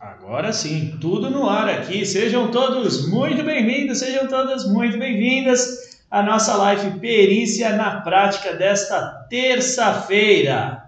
[0.00, 2.06] Agora sim, tudo no ar aqui.
[2.06, 9.26] Sejam todos muito bem-vindos, sejam todas muito bem-vindas à nossa live Perícia na Prática desta
[9.28, 10.84] terça-feira.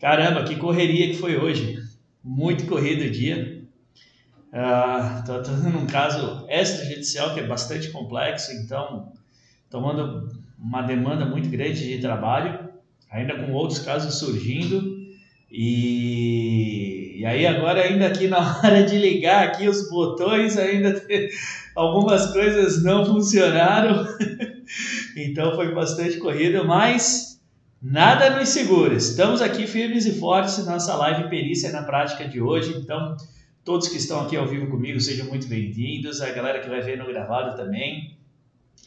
[0.00, 1.78] Caramba, que correria que foi hoje.
[2.24, 3.62] Muito corrido o dia.
[4.50, 9.12] Uh, num caso extrajudicial que é bastante complexo, então
[9.68, 10.26] tomando
[10.58, 12.70] uma demanda muito grande de trabalho,
[13.10, 14.96] ainda com outros casos surgindo.
[15.50, 21.04] E, e aí agora ainda aqui na hora de ligar aqui os botões ainda
[21.74, 24.06] algumas coisas não funcionaram.
[25.16, 27.40] então foi bastante corrida, mas
[27.82, 28.94] nada nos segura.
[28.94, 32.72] Estamos aqui firmes e fortes nossa live perícia na prática de hoje.
[32.78, 33.16] Então
[33.64, 36.20] todos que estão aqui ao vivo comigo sejam muito bem-vindos.
[36.20, 38.16] A galera que vai ver no gravado também.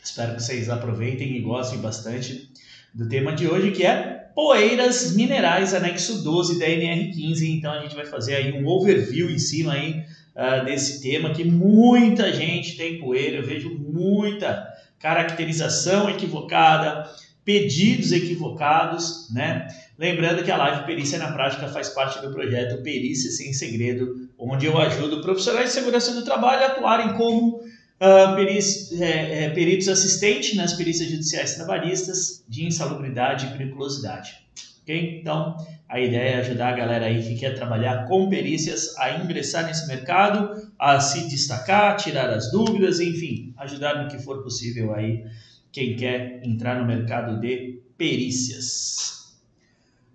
[0.02, 2.50] Espero que vocês aproveitem e gostem bastante
[2.94, 7.50] do tema de hoje, que é poeiras minerais, anexo 12 da NR15.
[7.50, 10.04] Então a gente vai fazer aí um overview em cima aí
[10.36, 13.38] uh, desse tema que muita gente tem poeira.
[13.38, 14.68] Eu vejo muita
[15.00, 17.10] caracterização equivocada,
[17.44, 19.68] pedidos equivocados, né?
[19.98, 24.66] Lembrando que a live Perícia na Prática faz parte do projeto Perícia Sem Segredo, onde
[24.66, 27.62] eu ajudo profissionais de segurança do trabalho a atuarem como
[28.02, 34.42] Uh, peritos, é, é, peritos assistentes nas perícias judiciais trabalhistas de insalubridade e periculosidade.
[34.82, 35.20] Okay?
[35.20, 35.56] Então,
[35.88, 39.88] a ideia é ajudar a galera aí que quer trabalhar com perícias a ingressar nesse
[39.88, 45.24] mercado, a se destacar, tirar as dúvidas, enfim, ajudar no que for possível aí
[45.72, 49.36] quem quer entrar no mercado de perícias.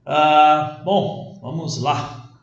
[0.04, 2.40] Uh, bom, vamos lá.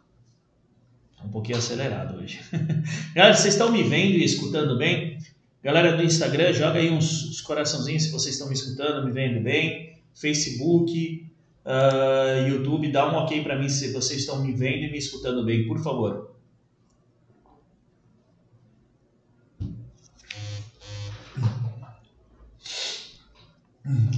[1.24, 2.40] Um pouquinho acelerado hoje.
[3.16, 5.18] Galera, vocês estão me vendo e escutando bem?
[5.64, 9.42] Galera do Instagram, joga aí uns, uns coraçãozinhos se vocês estão me escutando, me vendo
[9.42, 9.97] bem.
[10.14, 11.31] Facebook,
[11.66, 15.45] uh, YouTube, dá um ok para mim se vocês estão me vendo e me escutando
[15.45, 16.36] bem, por favor.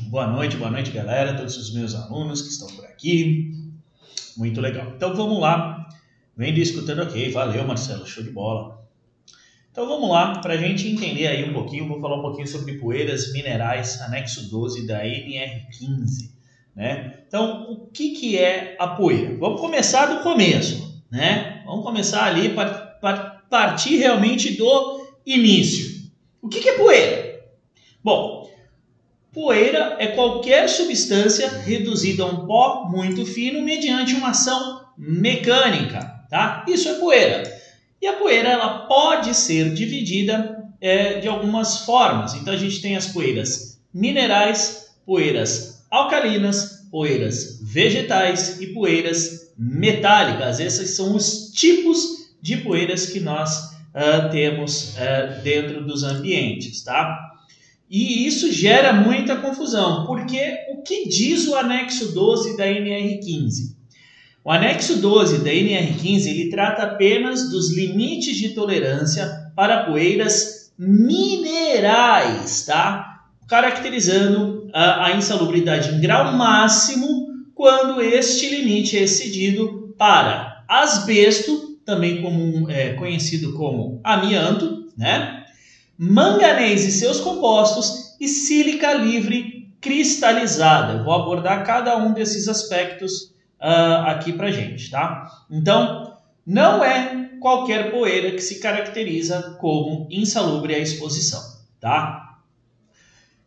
[0.07, 3.53] Boa noite, boa noite, galera, todos os meus alunos que estão por aqui.
[4.35, 4.93] Muito legal.
[4.95, 5.89] Então vamos lá.
[6.35, 7.31] Vendo e escutando, ok.
[7.31, 8.84] Valeu, Marcelo, show de bola.
[9.75, 12.75] Então vamos lá, para a gente entender aí um pouquinho, vou falar um pouquinho sobre
[12.75, 16.31] poeiras minerais, anexo 12 da NR15.
[16.73, 17.19] Né?
[17.27, 19.35] Então, o que, que é a poeira?
[19.37, 21.61] Vamos começar do começo, né?
[21.65, 26.09] Vamos começar ali para partir realmente do início.
[26.41, 27.43] O que, que é poeira?
[28.01, 28.49] Bom,
[29.33, 36.63] poeira é qualquer substância reduzida a um pó muito fino mediante uma ação mecânica, tá?
[36.65, 37.54] Isso é poeira.
[38.05, 42.35] E a poeira ela pode ser dividida é, de algumas formas.
[42.35, 50.59] Então a gente tem as poeiras minerais, poeiras alcalinas, poeiras vegetais e poeiras metálicas.
[50.59, 57.19] Esses são os tipos de poeiras que nós uh, temos uh, dentro dos ambientes, tá?
[57.89, 63.74] E isso gera muita confusão, porque o que diz o anexo 12 da NR15?
[64.45, 72.63] O anexo 12 da NR15 ele trata apenas dos limites de tolerância para poeiras minerais,
[72.63, 73.23] tá?
[73.47, 82.21] Caracterizando a, a insalubridade em grau máximo quando este limite é excedido para asbesto, também
[82.21, 85.43] como, é, conhecido como amianto, né?
[85.97, 90.99] manganês e seus compostos e sílica livre cristalizada.
[90.99, 95.29] Eu vou abordar cada um desses aspectos uh, aqui para gente, tá?
[95.49, 101.41] Então, não é qualquer poeira que se caracteriza como insalubre à exposição,
[101.79, 102.39] tá?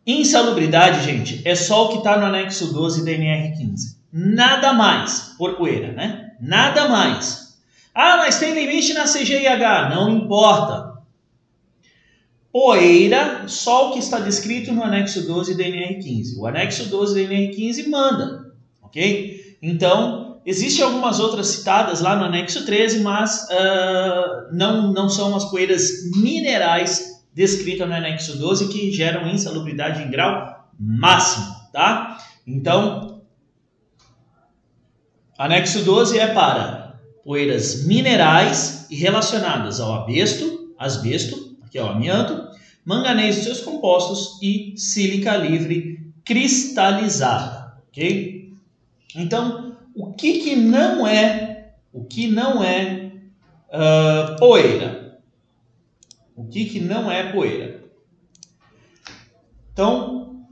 [0.05, 3.99] Insalubridade, gente, é só o que está no anexo 12 da NR15.
[4.11, 6.31] Nada mais por poeira, né?
[6.39, 7.59] Nada mais.
[7.93, 9.89] Ah, mas tem limite na CGIH.
[9.89, 10.89] Não importa.
[12.51, 16.37] Poeira, só o que está descrito no anexo 12 da NR15.
[16.37, 19.38] O anexo 12 da NR15 manda, ok?
[19.61, 25.45] Então, existem algumas outras citadas lá no anexo 13, mas uh, não, não são as
[25.45, 32.17] poeiras minerais descritas no anexo 12 que geram insalubridade em grau máximo, tá?
[32.47, 33.21] Então,
[35.37, 42.47] anexo 12 é para poeiras minerais e relacionadas ao abesto, asbesto, aqui é o amianto,
[42.83, 48.28] manganês e seus compostos e sílica livre cristalizada, ok?
[49.15, 53.11] Então, o que, que não é, o que não é
[53.69, 55.19] uh, poeira?
[56.35, 57.83] O que, que não é poeira?
[59.73, 60.45] Então,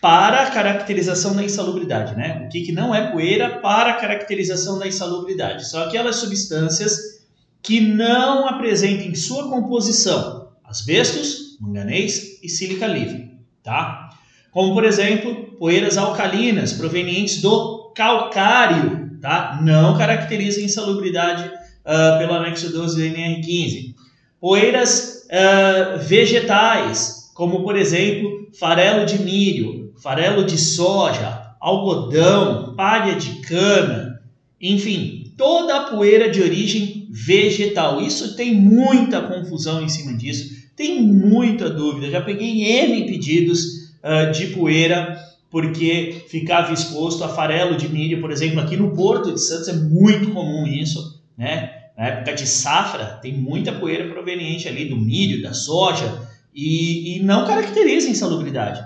[0.00, 2.44] para a caracterização da insalubridade, né?
[2.44, 5.68] O que, que não é poeira para a caracterização da insalubridade?
[5.68, 7.22] São aquelas substâncias
[7.62, 14.10] que não apresentem em sua composição asbestos, manganês e sílica livre, tá?
[14.50, 19.60] Como por exemplo, poeiras alcalinas provenientes do calcário, tá?
[19.62, 23.94] Não caracteriza insalubridade uh, pelo anexo 12 do NR15.
[24.40, 33.40] Poeiras uh, vegetais, como por exemplo, farelo de milho, farelo de soja, algodão, palha de
[33.42, 34.20] cana,
[34.60, 38.00] enfim, toda a poeira de origem vegetal.
[38.00, 42.10] Isso tem muita confusão em cima disso, tem muita dúvida.
[42.10, 43.62] Já peguei N pedidos
[44.02, 45.16] uh, de poeira
[45.52, 49.74] porque ficava exposto a farelo de milho, por exemplo, aqui no Porto de Santos é
[49.74, 51.70] muito comum isso, né?
[51.96, 57.22] Na época de safra, tem muita poeira proveniente ali do milho, da soja, e, e
[57.22, 58.82] não caracteriza insalubridade.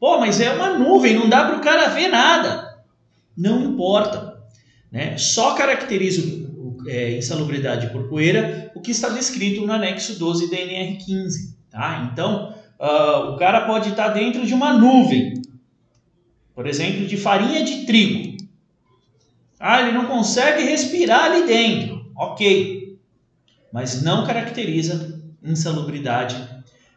[0.00, 2.76] Pô, mas é uma nuvem, não dá para o cara ver nada.
[3.36, 4.38] Não importa.
[4.90, 5.16] Né?
[5.16, 6.20] Só caracteriza
[6.88, 11.54] é, insalubridade por poeira o que está descrito no anexo 12 da NR15.
[11.70, 12.10] Tá?
[12.12, 15.34] Então, uh, o cara pode estar dentro de uma nuvem,
[16.58, 18.36] por exemplo, de farinha de trigo.
[19.60, 22.10] Ah, ele não consegue respirar ali dentro.
[22.16, 22.98] Ok.
[23.72, 26.34] Mas não caracteriza insalubridade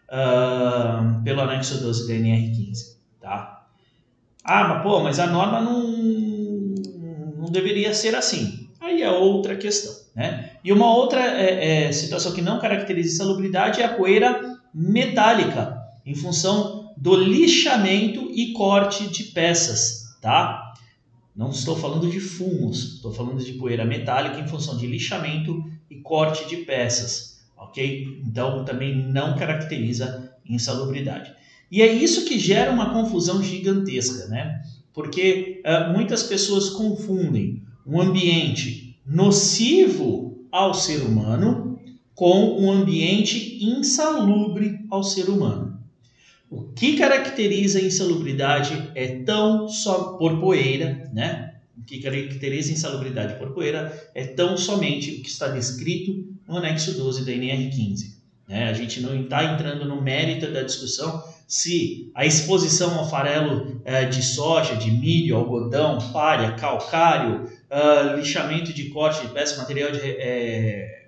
[0.10, 2.98] uh, pelo anexo 12 da NR15.
[3.20, 3.68] Tá?
[4.44, 5.92] Ah, mas pô, mas a norma não,
[7.38, 8.68] não deveria ser assim.
[8.80, 9.94] Aí é outra questão.
[10.16, 10.54] Né?
[10.64, 16.16] E uma outra é, é, situação que não caracteriza insalubridade é a poeira metálica, em
[16.16, 20.16] função do lixamento e corte de peças.
[20.22, 20.76] Tá?
[21.36, 25.96] Não estou falando de fumos, estou falando de poeira metálica em função de lixamento e
[25.96, 28.22] corte de peças, ok?
[28.24, 31.34] Então também não caracteriza insalubridade.
[31.72, 34.62] E é isso que gera uma confusão gigantesca, né?
[34.94, 41.80] Porque uh, muitas pessoas confundem um ambiente nocivo ao ser humano
[42.14, 45.81] com um ambiente insalubre ao ser humano.
[46.52, 51.54] O que caracteriza a insalubridade é tão só por poeira, né?
[51.78, 56.58] O que caracteriza a insalubridade por poeira é tão somente o que está descrito no
[56.58, 58.16] anexo 12 da NR15.
[58.50, 58.70] Né?
[58.70, 64.04] A gente não está entrando no mérito da discussão se a exposição ao farelo é,
[64.04, 70.00] de soja, de milho, algodão, palha, calcário, uh, lixamento de corte de peças, material de,
[70.02, 71.06] é,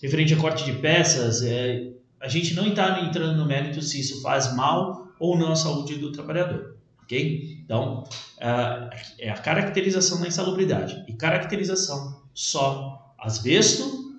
[0.00, 1.88] referente a corte de peças, é,
[2.20, 5.96] a gente não está entrando no mérito se isso faz mal ou não à saúde
[5.96, 7.62] do trabalhador, ok?
[7.64, 8.04] Então,
[9.18, 11.04] é a caracterização da insalubridade.
[11.08, 14.14] E caracterização só asbesto,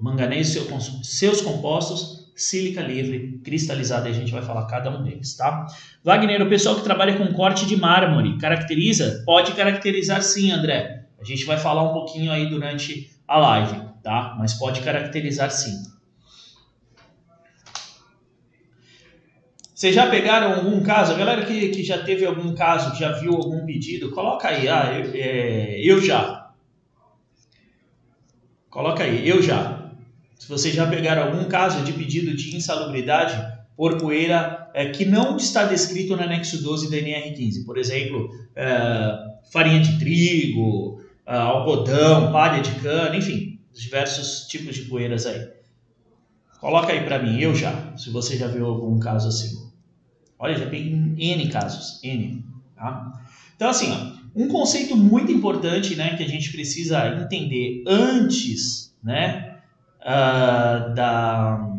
[0.00, 0.56] manganês
[1.02, 5.66] seus compostos, sílica livre, cristalizada, e a gente vai falar cada um deles, tá?
[6.02, 9.22] Wagner, o pessoal que trabalha com corte de mármore, caracteriza?
[9.24, 11.06] Pode caracterizar sim, André.
[11.20, 14.34] A gente vai falar um pouquinho aí durante a live, tá?
[14.38, 15.82] Mas pode caracterizar sim.
[19.82, 21.12] Vocês já pegaram algum caso?
[21.12, 24.68] A galera que, que já teve algum caso, já viu algum pedido, coloca aí.
[24.68, 26.52] Ah, eu, é, eu já.
[28.70, 29.90] Coloca aí, eu já.
[30.38, 33.36] Se vocês já pegaram algum caso de pedido de insalubridade
[33.76, 39.18] por poeira é, que não está descrito no anexo 12 da NR15, por exemplo, é,
[39.50, 45.44] farinha de trigo, é, algodão, palha de cana, enfim, diversos tipos de poeiras aí.
[46.60, 49.71] Coloca aí para mim, eu já, se você já viu algum caso assim.
[50.42, 52.44] Olha, já peguei N casos, N.
[52.74, 53.12] Tá?
[53.54, 59.58] Então, assim, ó, um conceito muito importante né, que a gente precisa entender antes né,
[60.00, 61.78] uh, da,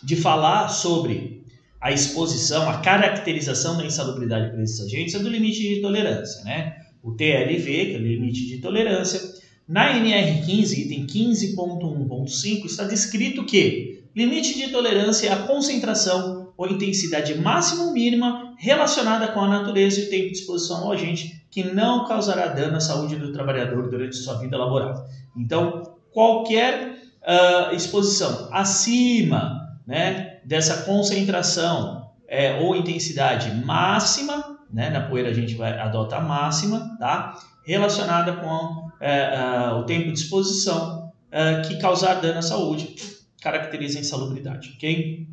[0.00, 1.42] de falar sobre
[1.80, 6.44] a exposição, a caracterização da insalubridade para esses agentes é do limite de tolerância.
[6.44, 6.76] Né?
[7.02, 9.20] O TLV, que é o limite de tolerância.
[9.66, 17.34] Na NR15, item 15.1.5, está descrito que limite de tolerância é a concentração ou intensidade
[17.34, 21.64] máxima ou mínima relacionada com a natureza e o tempo de exposição ao agente que
[21.64, 25.04] não causará dano à saúde do trabalhador durante sua vida laboral.
[25.36, 35.28] Então, qualquer uh, exposição acima né, dessa concentração é, ou intensidade máxima, né, na poeira
[35.28, 37.38] a gente vai adotar máxima, tá?
[37.64, 42.94] relacionada com uh, o tempo de exposição uh, que causar dano à saúde,
[43.40, 45.26] caracteriza a insalubridade, ok?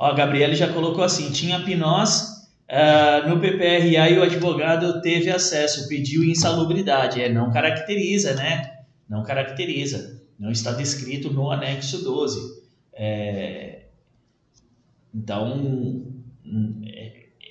[0.00, 5.30] Ó, a Gabriele já colocou assim: tinha Pinós uh, no PPRA e o advogado teve
[5.30, 7.20] acesso, pediu insalubridade.
[7.20, 8.78] É, não caracteriza, né?
[9.06, 10.18] Não caracteriza.
[10.38, 12.62] Não está descrito no anexo 12.
[12.94, 13.82] É,
[15.14, 16.06] então,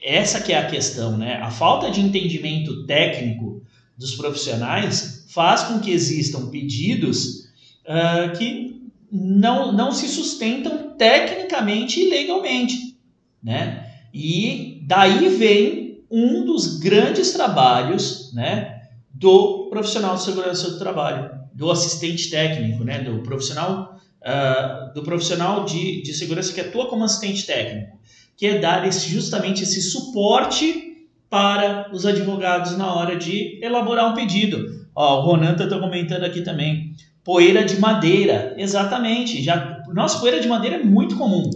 [0.04, 1.36] essa que é a questão, né?
[1.36, 3.62] A falta de entendimento técnico
[3.96, 7.52] dos profissionais faz com que existam pedidos
[7.86, 8.79] uh, que
[9.12, 12.98] não, não se sustentam tecnicamente e legalmente,
[13.44, 13.88] né?
[14.14, 18.82] E daí vem um dos grandes trabalhos, né,
[19.14, 25.66] do profissional de segurança do trabalho, do assistente técnico, né, do profissional uh, do profissional
[25.66, 27.98] de, de segurança que atua como assistente técnico,
[28.36, 34.16] que é dar esse, justamente esse suporte para os advogados na hora de elaborar um
[34.16, 34.88] pedido.
[34.96, 36.96] Ó, o Ronan está comentando aqui também.
[37.24, 39.42] Poeira de madeira, exatamente.
[39.42, 41.50] Já, nossa, poeira de madeira é muito comum,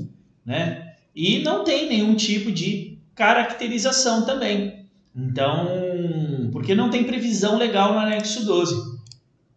[0.46, 0.94] né?
[1.16, 4.86] E não tem nenhum tipo de caracterização também.
[5.16, 8.94] Então, porque não tem previsão legal no anexo 12.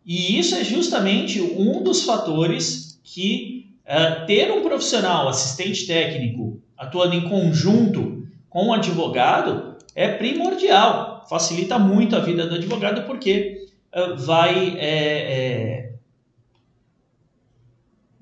[0.05, 7.15] E isso é justamente um dos fatores que uh, ter um profissional, assistente técnico, atuando
[7.15, 11.25] em conjunto com o advogado é primordial.
[11.29, 15.86] Facilita muito a vida do advogado porque uh, vai é, é,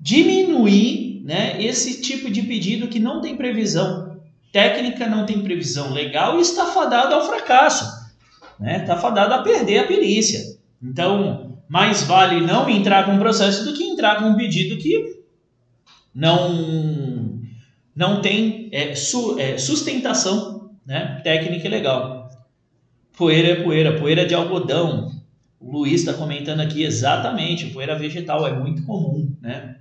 [0.05, 4.21] diminuir né, esse tipo de pedido que não tem previsão
[4.53, 8.05] técnica, não tem previsão legal e está fadado ao fracasso.
[8.59, 8.81] Né?
[8.81, 10.59] Está fadado a perder a perícia.
[10.81, 15.21] Então, mais vale não entrar com um processo do que entrar com um pedido que
[16.13, 17.41] não,
[17.95, 22.29] não tem é, su, é, sustentação né, técnica e legal.
[23.17, 25.11] Poeira é poeira, poeira de algodão.
[25.59, 29.77] O Luiz está comentando aqui exatamente, poeira vegetal é muito comum, né?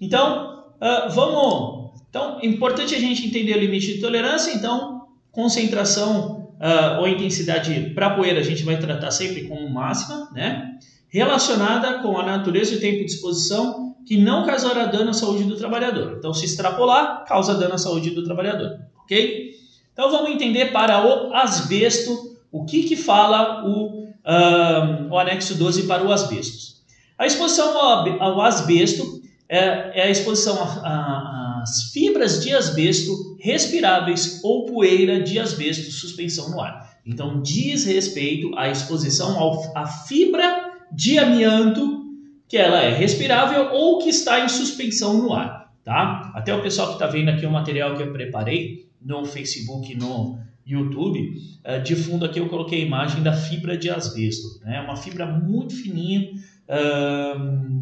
[0.00, 1.92] Então, uh, vamos.
[2.08, 4.52] Então, importante a gente entender o limite de tolerância.
[4.52, 10.78] Então, concentração uh, ou intensidade para poeira a gente vai tratar sempre como máxima, né?
[11.08, 15.44] Relacionada com a natureza e o tempo de exposição que não causará dano à saúde
[15.44, 16.16] do trabalhador.
[16.18, 19.52] Então, se extrapolar, causa dano à saúde do trabalhador, ok?
[19.92, 25.84] Então, vamos entender para o asbesto o que, que fala o, uh, o anexo 12
[25.86, 26.72] para o asbesto.
[27.18, 34.66] A exposição ao, ao asbesto é, é, a exposição às fibras de asbesto respiráveis ou
[34.66, 36.90] poeira de asbesto suspensão no ar.
[37.04, 42.02] Então, diz respeito à exposição ao, à fibra de amianto
[42.48, 46.30] que ela é respirável ou que está em suspensão no ar, tá?
[46.34, 50.38] Até o pessoal que está vendo aqui o material que eu preparei no Facebook no
[50.66, 54.80] YouTube, uh, de fundo aqui eu coloquei a imagem da fibra de asbesto, né?
[54.80, 56.30] Uma fibra muito fininha,
[56.68, 57.80] uh,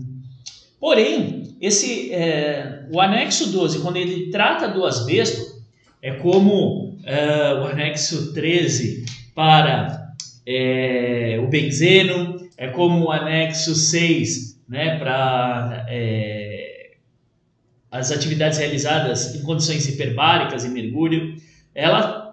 [0.79, 5.61] porém, esse, é, o anexo 12, quando ele trata do asbesto,
[6.01, 10.15] é como uh, o anexo 13 para
[10.47, 16.93] é, o benzeno, é como o anexo 6 né, para é,
[17.91, 21.37] as atividades realizadas em condições hiperbáricas e mergulho,
[21.75, 22.30] ela,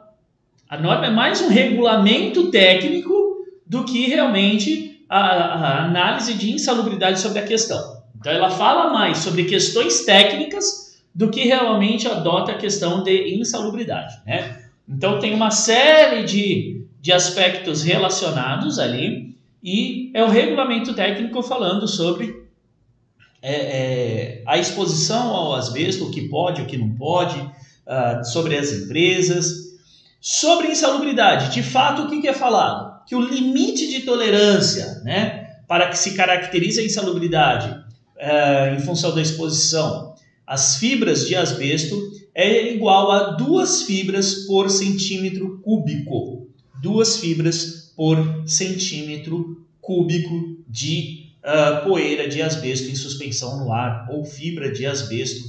[0.70, 3.14] a norma é mais um regulamento técnico
[3.66, 8.02] do que realmente a, a análise de insalubridade sobre a questão.
[8.20, 14.16] Então, ela fala mais sobre questões técnicas do que realmente adota a questão de insalubridade.
[14.26, 14.64] Né?
[14.88, 21.88] Então, tem uma série de, de aspectos relacionados ali e é o regulamento técnico falando
[21.88, 22.46] sobre
[23.42, 28.58] é, é, a exposição ao asbesto, o que pode, o que não pode, uh, sobre
[28.58, 29.67] as empresas.
[30.20, 33.06] Sobre insalubridade, de fato, o que, é falado?
[33.06, 39.14] Que o limite de tolerância né, para que se caracterize a insalubridade uh, em função
[39.14, 40.16] da exposição
[40.48, 41.96] às fibras de asbesto
[42.34, 46.48] é igual a duas fibras por centímetro cúbico.
[46.82, 54.24] Duas fibras por centímetro cúbico de uh, poeira de asbesto em suspensão no ar ou
[54.24, 55.48] fibra de asbesto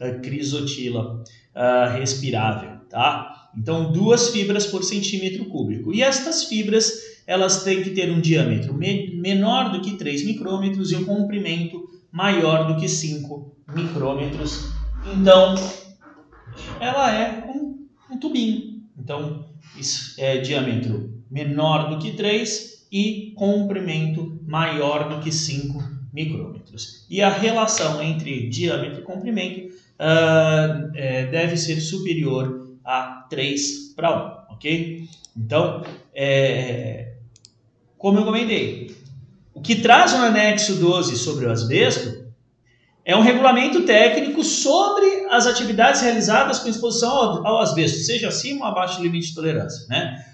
[0.00, 1.22] uh, crisotila
[1.54, 3.39] uh, respirável, tá?
[3.56, 5.92] Então, duas fibras por centímetro cúbico.
[5.92, 6.92] E estas fibras,
[7.26, 11.88] elas têm que ter um diâmetro me menor do que 3 micrômetros e um comprimento
[12.12, 14.70] maior do que 5 micrômetros.
[15.14, 15.54] Então,
[16.80, 18.82] ela é um, um tubinho.
[18.98, 19.46] Então,
[20.18, 27.06] é diâmetro menor do que 3 e comprimento maior do que 5 micrômetros.
[27.08, 32.59] E a relação entre diâmetro e comprimento uh, é, deve ser superior
[32.90, 35.08] a 3 para 1, ok?
[35.36, 37.12] Então, é,
[37.96, 38.96] como eu comentei,
[39.54, 42.28] o que traz o anexo 12 sobre o asbesto
[43.04, 48.64] é um regulamento técnico sobre as atividades realizadas com exposição ao, ao asbesto, seja acima
[48.64, 50.24] ou abaixo do limite de tolerância, né?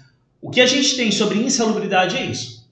[0.41, 2.67] O que a gente tem sobre insalubridade é isso.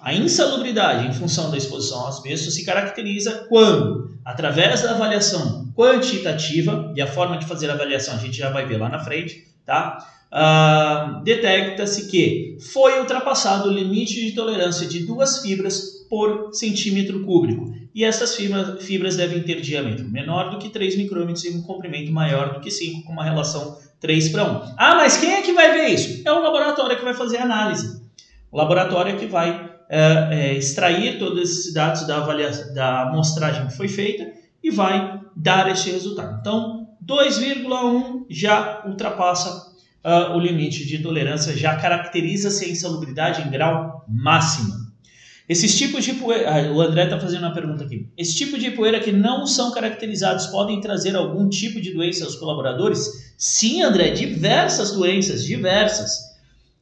[0.00, 6.92] A insalubridade em função da exposição ao asbesto se caracteriza quando, através da avaliação quantitativa,
[6.96, 9.44] e a forma de fazer a avaliação a gente já vai ver lá na frente,
[9.64, 9.98] tá?
[10.32, 17.72] uh, detecta-se que foi ultrapassado o limite de tolerância de duas fibras por centímetro cúbico.
[17.94, 22.10] E essas fibras, fibras devem ter diâmetro menor do que 3 micrômetros e um comprimento
[22.10, 24.74] maior do que 5, com uma relação 3 para 1.
[24.78, 26.22] Ah, mas quem é que vai ver isso?
[26.26, 28.02] É o laboratório que vai fazer a análise.
[28.50, 33.66] O laboratório é que vai é, é, extrair todos esses dados da, avaliação, da amostragem
[33.66, 36.38] que foi feita e vai dar esse resultado.
[36.40, 39.72] Então, 2,1 já ultrapassa
[40.04, 44.82] uh, o limite de tolerância, já caracteriza-se a insalubridade em grau máximo.
[45.48, 48.08] Esses tipos de poeira, ah, o André está fazendo uma pergunta aqui.
[48.16, 52.36] Esse tipo de poeira que não são caracterizados podem trazer algum tipo de doença aos
[52.36, 53.34] colaboradores?
[53.36, 56.32] Sim, André, diversas doenças, diversas.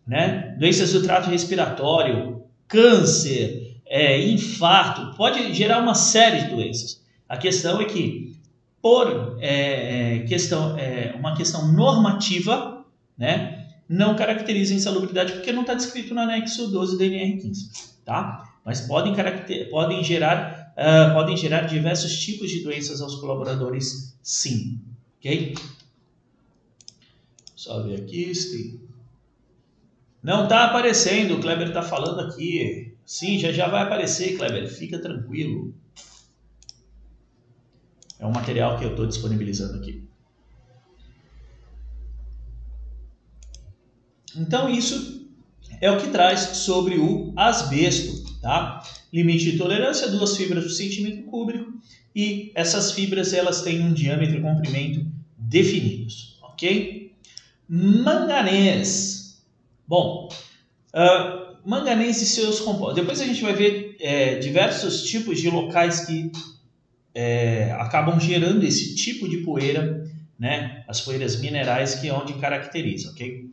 [0.07, 0.55] Né?
[0.59, 7.00] Doenças do trato respiratório, câncer, é, infarto, pode gerar uma série de doenças.
[7.31, 8.37] A questão é que,
[8.83, 12.85] por é, é, questão, é, uma questão normativa,
[13.17, 18.53] né, não caracteriza insalubridade porque não está descrito no anexo 12 do NR15, tá?
[18.65, 19.15] Mas podem,
[19.71, 24.81] podem, gerar, uh, podem gerar diversos tipos de doenças aos colaboradores, sim,
[25.19, 25.55] ok?
[27.55, 28.33] Só ver aqui
[30.21, 32.93] não está aparecendo, o Kleber está falando aqui.
[33.07, 35.73] Sim, já já vai aparecer, Kleber, fica tranquilo.
[38.21, 40.05] É um material que eu estou disponibilizando aqui.
[44.37, 45.27] Então, isso
[45.81, 48.83] é o que traz sobre o asbesto, tá?
[49.13, 51.73] Limite de tolerância, duas fibras por centímetro cúbico
[52.15, 57.13] e essas fibras elas têm um diâmetro e comprimento definidos, ok?
[57.69, 59.43] Manganês.
[59.89, 60.29] Bom,
[60.95, 62.97] uh, manganês e seus compostos.
[62.97, 66.31] Depois a gente vai ver é, diversos tipos de locais que
[67.15, 70.05] é, acabam gerando esse tipo de poeira,
[70.39, 70.85] né?
[70.89, 73.51] As poeiras minerais que é onde caracteriza, ok?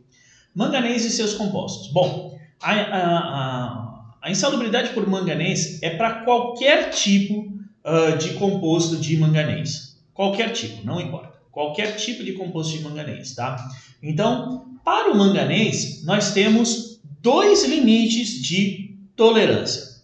[0.54, 1.92] Manganês e seus compostos.
[1.92, 7.52] Bom, a, a, a, a insalubridade por manganês é para qualquer tipo
[7.84, 10.00] uh, de composto de manganês.
[10.14, 11.38] Qualquer tipo, não importa.
[11.50, 13.56] Qualquer tipo de composto de manganês, tá?
[14.02, 19.98] Então, para o manganês, nós temos dois limites de tolerância.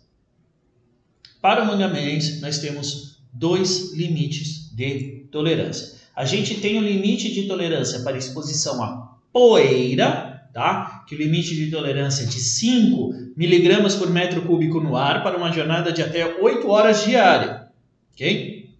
[1.40, 5.98] Para o manganês, nós temos dois limites de tolerância.
[6.14, 11.04] A gente tem o um limite de tolerância para exposição à poeira, tá?
[11.08, 15.36] Que o limite de tolerância é de 5 miligramas por metro cúbico no ar para
[15.36, 17.68] uma jornada de até 8 horas diária,
[18.12, 18.70] ok?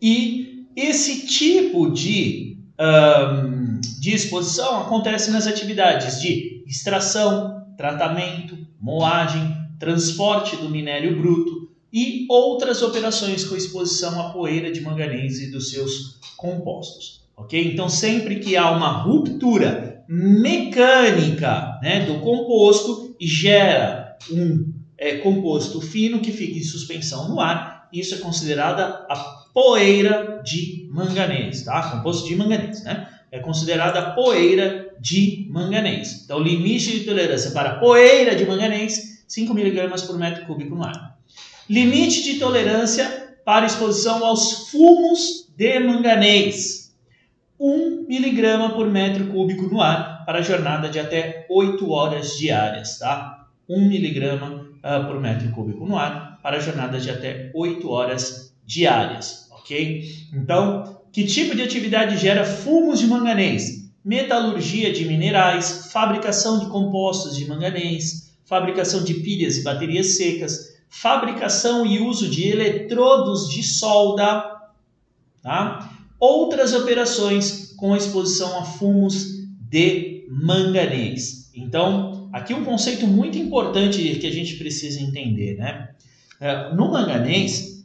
[0.00, 10.56] E esse tipo de um, de exposição acontece nas atividades de extração, tratamento, moagem, transporte
[10.56, 11.65] do minério bruto
[11.96, 17.22] e outras operações com exposição à poeira de manganês e dos seus compostos.
[17.34, 17.72] Ok?
[17.72, 25.80] Então, sempre que há uma ruptura mecânica né, do composto e gera um é, composto
[25.80, 29.16] fino que fica em suspensão no ar, isso é considerada a
[29.54, 31.92] poeira de manganês, tá?
[31.92, 33.08] Composto de manganês, né?
[33.32, 36.24] é considerada poeira de manganês.
[36.24, 41.15] Então, limite de tolerância para poeira de manganês, 5 mg por metro cúbico no ar.
[41.68, 46.94] Limite de tolerância para exposição aos fumos de manganês,
[47.58, 53.48] 1 mg por metro cúbico no ar para jornada de até 8 horas diárias, tá?
[53.68, 59.48] 1 mg uh, por metro cúbico no ar para jornada de até 8 horas diárias,
[59.50, 60.04] ok?
[60.32, 63.90] Então, que tipo de atividade gera fumos de manganês?
[64.04, 71.84] Metalurgia de minerais, fabricação de compostos de manganês, fabricação de pilhas e baterias secas, fabricação
[71.84, 74.44] e uso de eletrodos de solda,
[75.42, 75.90] tá?
[76.18, 81.50] outras operações com exposição a fumos de manganês.
[81.54, 85.90] Então, aqui um conceito muito importante que a gente precisa entender, né?
[86.40, 87.84] É, no manganês,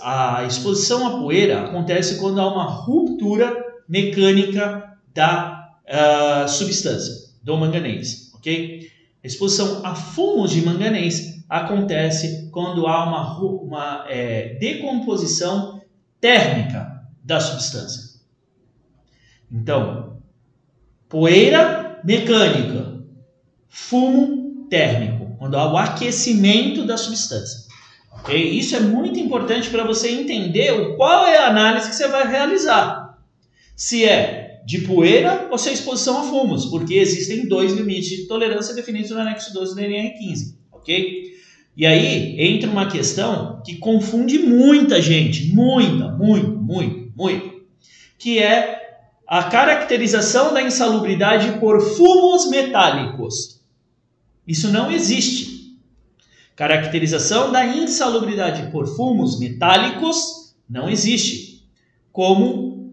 [0.00, 3.54] a exposição à poeira acontece quando há uma ruptura
[3.88, 8.90] mecânica da uh, substância, do manganês, ok?
[9.22, 15.82] A exposição a fumos de manganês acontece quando há uma, uma é, decomposição
[16.20, 18.20] térmica da substância.
[19.50, 20.22] Então,
[21.08, 23.02] poeira mecânica,
[23.68, 27.68] fumo térmico, quando há o aquecimento da substância.
[28.20, 28.50] Okay?
[28.50, 32.28] Isso é muito importante para você entender o, qual é a análise que você vai
[32.28, 33.18] realizar.
[33.74, 38.26] Se é de poeira ou se é exposição a fumos, porque existem dois limites de
[38.28, 40.54] tolerância definidos no anexo 12 do NR15.
[40.70, 41.39] Ok?
[41.76, 47.62] E aí entra uma questão que confunde muita gente, muita, muito, muito, muito,
[48.18, 48.80] que é
[49.26, 53.60] a caracterização da insalubridade por fumos metálicos.
[54.46, 55.78] Isso não existe.
[56.56, 61.64] Caracterização da insalubridade por fumos metálicos não existe.
[62.12, 62.92] Como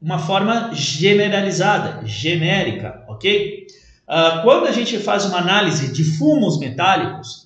[0.00, 3.66] uma forma generalizada, genérica, ok?
[4.06, 7.43] Uh, quando a gente faz uma análise de fumos metálicos,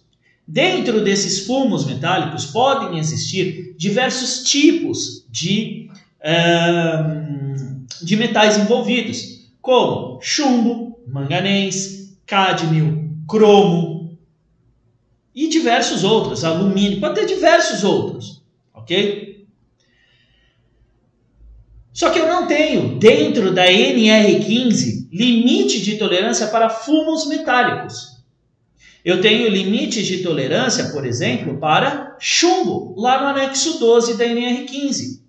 [0.48, 10.98] dentro desses fumos metálicos podem existir diversos tipos de, uh, de metais envolvidos, como chumbo,
[11.06, 14.18] manganês, cádmio, cromo
[15.34, 19.46] e diversos outros, alumínio, pode ter diversos outros, ok?
[21.92, 28.17] Só que eu não tenho, dentro da NR15, limite de tolerância para fumos metálicos.
[29.04, 35.20] Eu tenho limites de tolerância, por exemplo, para chumbo, lá no anexo 12 da NR15.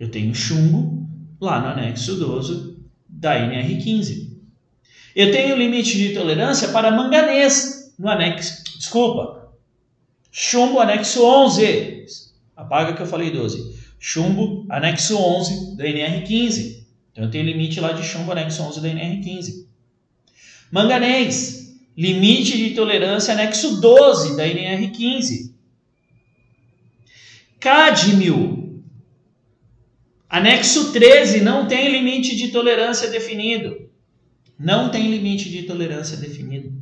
[0.00, 1.06] Eu tenho chumbo
[1.40, 2.76] lá no anexo 12
[3.08, 4.32] da NR15.
[5.14, 9.52] Eu tenho limite de tolerância para manganês no anexo, desculpa,
[10.30, 12.06] chumbo anexo 11.
[12.56, 16.82] Apaga que eu falei 12 chumbo anexo 11 da NR15.
[17.12, 19.68] Então eu tenho limite lá de chumbo anexo 11 da NR15.
[20.72, 21.61] Manganês,
[21.96, 25.52] limite de tolerância anexo 12 da NR15.
[27.60, 28.82] Cádmio,
[30.28, 33.88] anexo 13 não tem limite de tolerância definido.
[34.58, 36.72] Não tem limite de tolerância definido.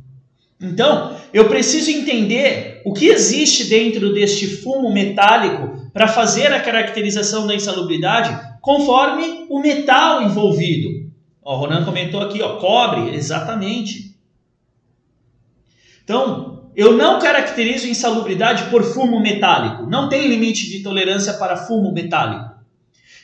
[0.61, 7.47] Então, eu preciso entender o que existe dentro deste fumo metálico para fazer a caracterização
[7.47, 11.09] da insalubridade conforme o metal envolvido.
[11.43, 14.10] Ó, o Ronan comentou aqui, ó, cobre, exatamente.
[16.11, 19.89] Então, eu não caracterizo insalubridade por fumo metálico.
[19.89, 22.51] Não tem limite de tolerância para fumo metálico.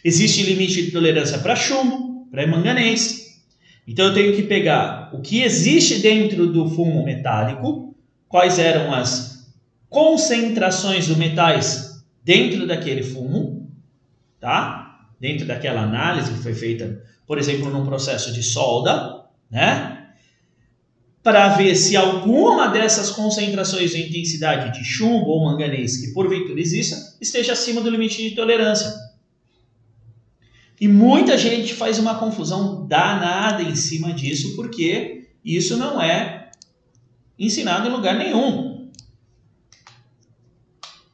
[0.06, 3.42] Existe limite de tolerância para chumbo, para manganês,
[3.86, 7.94] então eu tenho que pegar o que existe dentro do fumo metálico,
[8.30, 9.52] quais eram as
[9.90, 13.70] concentrações dos metais dentro daquele fumo,
[14.40, 15.10] tá?
[15.20, 19.97] Dentro daquela análise que foi feita, por exemplo, num processo de solda, né?
[21.28, 27.18] Para ver se alguma dessas concentrações de intensidade de chumbo ou manganês que porventura exista
[27.20, 28.94] esteja acima do limite de tolerância.
[30.80, 36.50] E muita gente faz uma confusão danada em cima disso, porque isso não é
[37.38, 38.90] ensinado em lugar nenhum.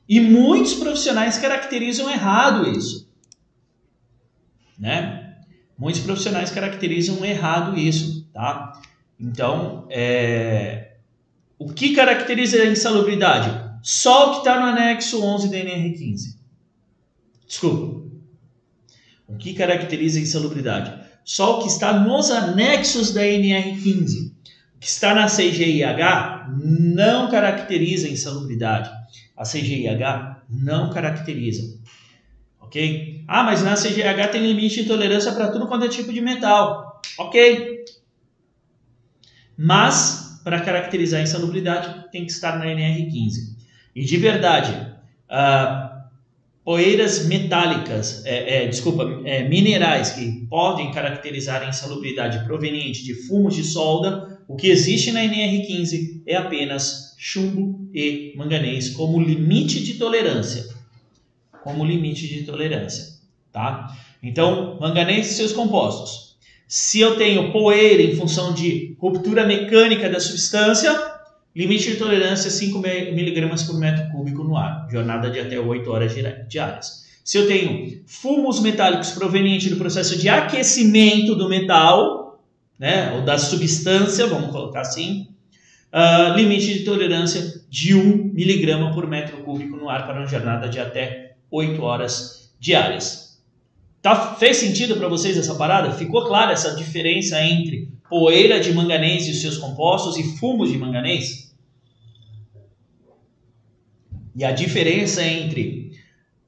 [0.07, 3.11] E muitos profissionais caracterizam errado isso.
[4.77, 5.37] Né?
[5.75, 8.79] Muitos profissionais caracterizam errado isso, tá?
[9.19, 10.93] Então, é...
[11.57, 13.63] o que caracteriza a insalubridade?
[13.81, 16.35] Só o que está no anexo 11 da NR15.
[17.47, 18.03] Desculpa,
[19.27, 21.03] o que caracteriza a insalubridade?
[21.23, 24.31] Só o que está nos anexos da NR15.
[24.75, 28.89] O que está na CGIH não caracteriza a insalubridade.
[29.35, 31.79] A CGIH não caracteriza.
[32.59, 33.23] Ok?
[33.27, 37.01] Ah, mas na CGIH tem limite de tolerância para tudo quanto é tipo de metal.
[37.17, 37.72] Ok.
[39.57, 43.55] Mas, para caracterizar a insalubridade, tem que estar na NR15.
[43.95, 44.71] E de verdade,
[45.29, 45.93] uh,
[46.63, 53.55] poeiras metálicas, é, é, desculpa, é, minerais que podem caracterizar a insalubridade proveniente de fumos
[53.55, 59.95] de solda, o que existe na NR15 é apenas chumbo e manganês como limite de
[59.95, 60.73] tolerância.
[61.63, 63.19] Como limite de tolerância,
[63.51, 63.95] tá?
[64.21, 66.32] Então, manganês e seus compostos.
[66.67, 71.13] Se eu tenho poeira em função de ruptura mecânica da substância,
[71.55, 76.15] Limite de tolerância 5 mg por metro cúbico no ar, jornada de até 8 horas
[76.49, 77.03] diárias.
[77.23, 82.43] Se eu tenho fumos metálicos provenientes do processo de aquecimento do metal,
[82.79, 85.27] né, ou da substância, vamos colocar assim,
[85.93, 90.67] uh, limite de tolerância de 1 mg por metro cúbico no ar para uma jornada
[90.67, 93.32] de até 8 horas diárias.
[94.03, 95.93] Tá, fez sentido para vocês essa parada?
[95.93, 100.77] Ficou clara essa diferença entre poeira de manganês e os seus compostos e fumos de
[100.77, 101.55] manganês?
[104.35, 105.93] E a diferença entre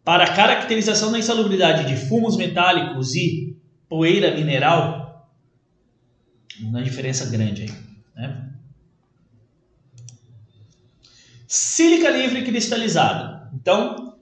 [0.03, 5.31] para a caracterização da insalubridade de fumos metálicos e poeira mineral,
[6.59, 7.71] uma diferença grande aí,
[8.17, 8.51] né?
[11.47, 13.49] Sílica livre cristalizada.
[13.53, 14.17] Então,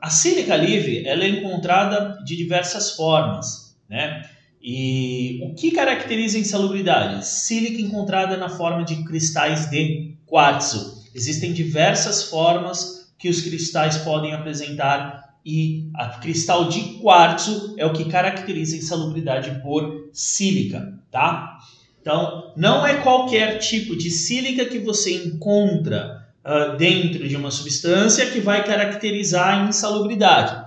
[0.00, 4.28] a sílica livre ela é encontrada de diversas formas, né?
[4.60, 7.26] E o que caracteriza a insalubridade?
[7.26, 11.04] Sílica encontrada na forma de cristais de quartzo.
[11.14, 17.92] Existem diversas formas que os cristais podem apresentar e a cristal de quartzo é o
[17.92, 21.58] que caracteriza a insalubridade por sílica, tá?
[22.00, 26.15] Então, não é qualquer tipo de sílica que você encontra
[26.46, 30.64] uh, dentro de uma substância que vai caracterizar a insalubridade.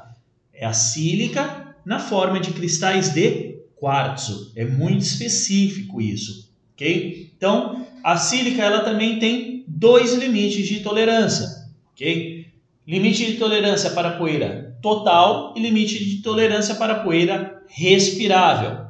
[0.54, 4.52] É a sílica na forma de cristais de quartzo.
[4.56, 7.32] É muito específico isso, ok?
[7.36, 11.48] Então, a sílica ela também tem dois limites de tolerância,
[11.94, 12.46] ok?
[12.86, 18.88] Limite de tolerância para poeira total e limite de tolerância para poeira respirável.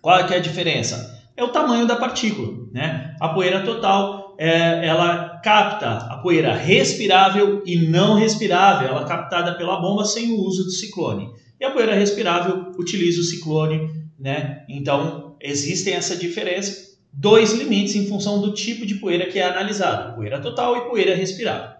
[0.00, 1.12] Qual é, é a diferença?
[1.36, 2.66] é o tamanho da partícula.
[2.72, 3.14] Né?
[3.20, 9.54] A poeira total é, ela capta a poeira respirável e não respirável, ela é captada
[9.54, 11.30] pela bomba sem o uso do ciclone.
[11.60, 14.64] E a poeira respirável utiliza o ciclone, né?
[14.68, 20.12] Então existem essa diferença, dois limites em função do tipo de poeira que é analisada,
[20.12, 21.76] poeira total e poeira respirável.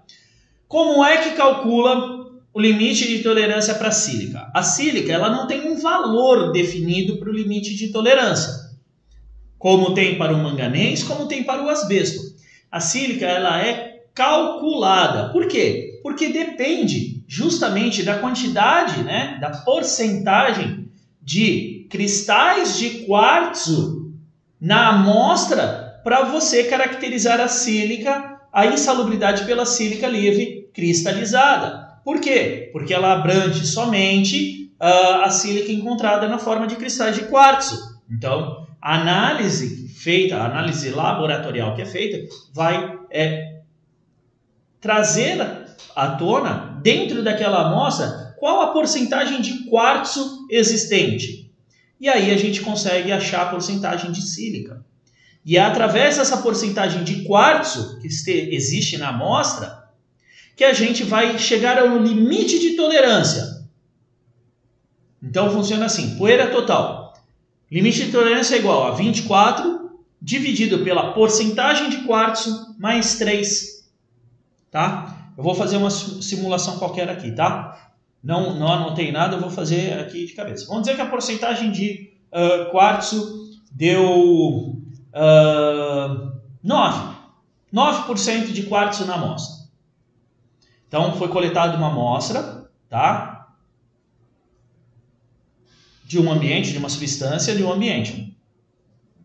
[0.68, 4.48] Como é que calcula o limite de tolerância para a sílica?
[4.55, 8.70] A sílica ela não tem um valor definido para o limite de tolerância
[9.62, 12.32] como tem para o manganês, como tem para o asbesto.
[12.72, 15.30] A sílica ela é calculada.
[15.30, 16.00] Por quê?
[16.02, 20.88] Porque depende justamente da quantidade, né, da porcentagem
[21.20, 24.11] de cristais de quartzo
[24.58, 31.98] na amostra para você caracterizar a sílica, a insalubridade pela sílica livre cristalizada.
[32.04, 32.70] Por quê?
[32.72, 38.00] Porque ela abrange somente uh, a sílica encontrada na forma de cristais de quartzo.
[38.11, 42.18] Então, a análise feita, a análise laboratorial que é feita,
[42.53, 43.61] vai é,
[44.81, 45.40] trazer
[45.95, 51.49] à tona, dentro daquela amostra, qual a porcentagem de quartzo existente.
[52.01, 54.85] E aí a gente consegue achar a porcentagem de sílica.
[55.45, 58.09] E é através dessa porcentagem de quartzo que
[58.53, 59.81] existe na amostra
[60.57, 63.62] que a gente vai chegar ao limite de tolerância.
[65.23, 67.01] Então funciona assim: poeira total
[67.72, 73.90] Limite de tolerância é igual a 24 dividido pela porcentagem de quartzo mais 3.
[74.70, 75.32] Tá?
[75.38, 77.90] Eu vou fazer uma simulação qualquer aqui, tá?
[78.22, 80.66] Não, não anotei nada, eu vou fazer aqui de cabeça.
[80.66, 84.04] Vamos dizer que a porcentagem de uh, quartzo deu
[85.14, 86.32] uh,
[86.62, 87.16] 9.
[87.72, 89.66] 9% de quartzo na amostra.
[90.88, 93.32] Então, foi coletada uma amostra, tá?
[96.12, 98.37] De um ambiente, de uma substância de um ambiente.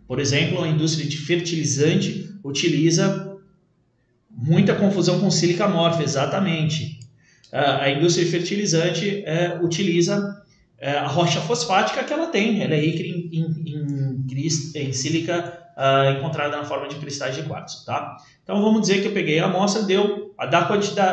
[0.07, 3.37] Por exemplo, a indústria de fertilizante utiliza
[4.31, 6.97] muita confusão com sílica morfa, exatamente.
[7.51, 10.41] A indústria de fertilizante é, utiliza
[10.77, 15.67] é, a rocha fosfática que ela tem, ela é rica em, em, em, em sílica
[15.75, 18.15] uh, encontrada na forma de cristais de quartzo, tá?
[18.43, 20.61] Então vamos dizer que eu peguei a amostra, deu, a da,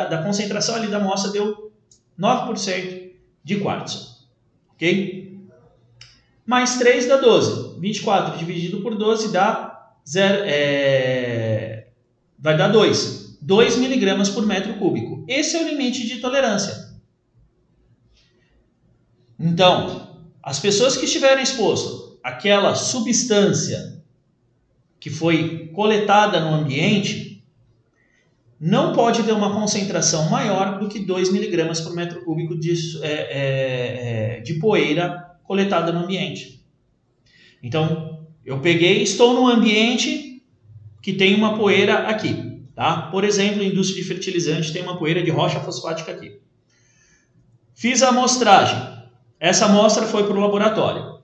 [0.04, 1.72] da concentração ali da amostra deu
[2.16, 3.10] 9%
[3.42, 4.28] de quartzo,
[4.74, 5.23] ok?
[6.46, 7.80] Mais 3 dá 12.
[7.80, 11.88] 24 dividido por 12 dá 0, é,
[12.38, 13.38] vai dar 2.
[13.40, 15.24] 2 miligramas por metro cúbico.
[15.28, 16.94] Esse é o limite de tolerância.
[19.38, 24.02] Então, as pessoas que estiverem expostas àquela substância
[25.00, 27.44] que foi coletada no ambiente
[28.58, 33.12] não pode ter uma concentração maior do que 2 miligramas por metro cúbico de, é,
[33.12, 36.64] é, é de poeira coletada no ambiente.
[37.62, 40.42] Então, eu peguei, estou num ambiente
[41.00, 43.02] que tem uma poeira aqui, tá?
[43.10, 46.40] Por exemplo, a indústria de fertilizante tem uma poeira de rocha fosfática aqui.
[47.74, 48.94] Fiz a amostragem.
[49.38, 51.14] Essa amostra foi para o laboratório.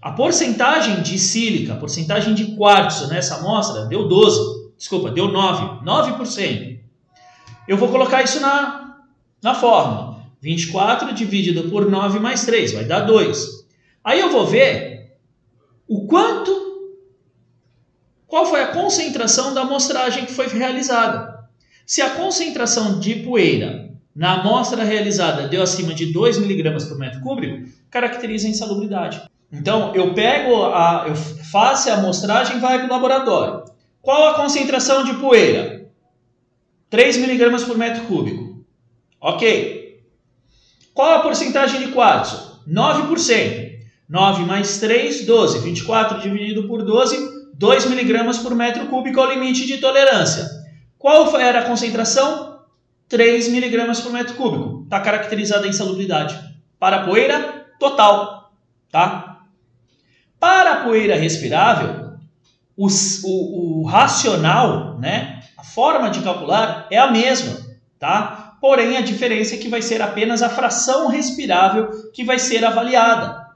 [0.00, 4.72] A porcentagem de sílica, a porcentagem de quartzo nessa amostra deu 12.
[4.76, 5.84] Desculpa, deu 9.
[5.84, 6.80] 9%.
[7.66, 9.00] Eu vou colocar isso na,
[9.42, 10.07] na fórmula.
[10.40, 13.66] 24 dividido por 9 mais 3 vai dar 2.
[14.04, 15.16] Aí eu vou ver
[15.86, 16.50] o quanto,
[18.26, 21.48] qual foi a concentração da amostragem que foi realizada.
[21.86, 27.20] Se a concentração de poeira na amostra realizada deu acima de 2 mg por metro
[27.20, 29.22] cúbico, caracteriza a insalubridade.
[29.50, 33.64] Então, eu pego a, eu faço a amostragem e vai para o laboratório.
[34.02, 35.88] Qual a concentração de poeira?
[36.90, 38.64] 3 mg por metro cúbico.
[39.20, 39.77] Ok.
[40.98, 42.60] Qual a porcentagem de quartzo?
[42.68, 43.78] 9%.
[44.08, 45.60] 9 mais 3, 12.
[45.60, 50.44] 24 dividido por 12, 2 miligramas por metro cúbico é o limite de tolerância.
[50.98, 52.62] Qual era a concentração?
[53.08, 54.82] 3 miligramas por metro cúbico.
[54.82, 56.36] Está caracterizada a insalubridade.
[56.80, 58.52] Para a poeira, total.
[58.90, 59.42] Tá?
[60.40, 62.14] Para a poeira respirável,
[62.76, 62.88] o,
[63.22, 67.56] o, o racional, né, a forma de calcular é a mesma.
[68.00, 68.47] Tá?
[68.60, 73.46] Porém, a diferença é que vai ser apenas a fração respirável que vai ser avaliada.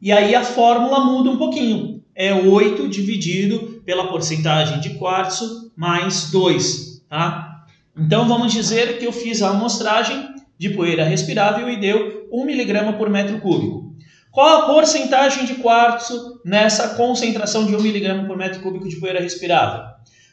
[0.00, 2.02] E aí a fórmula muda um pouquinho.
[2.14, 7.02] É 8 dividido pela porcentagem de quartzo mais 2.
[7.08, 7.64] Tá?
[7.96, 12.92] Então vamos dizer que eu fiz a amostragem de poeira respirável e deu 1 mg
[12.98, 13.94] por metro cúbico.
[14.30, 19.20] Qual a porcentagem de quartzo nessa concentração de 1 mg por metro cúbico de poeira
[19.20, 19.82] respirável?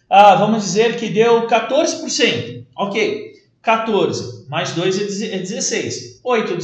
[0.09, 2.65] Ah, vamos dizer que deu 14%.
[2.75, 3.36] Ok.
[3.61, 6.21] 14 mais 2 é 16.
[6.23, 6.57] 8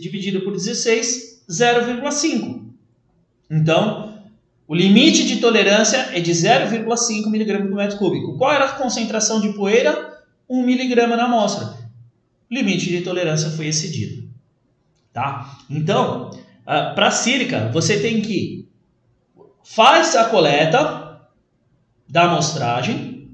[0.00, 2.66] dividido por 16 0,5.
[3.50, 4.20] Então,
[4.66, 8.36] o limite de tolerância é de 0,5 mg por metro cúbico.
[8.36, 10.24] Qual era a concentração de poeira?
[10.48, 11.76] 1 mg na amostra.
[12.50, 14.28] O limite de tolerância foi excedido.
[15.12, 15.58] Tá?
[15.70, 16.30] Então,
[16.66, 18.68] ah, para a sílica, você tem que
[19.62, 21.20] faz a coleta
[22.08, 23.30] da amostragem,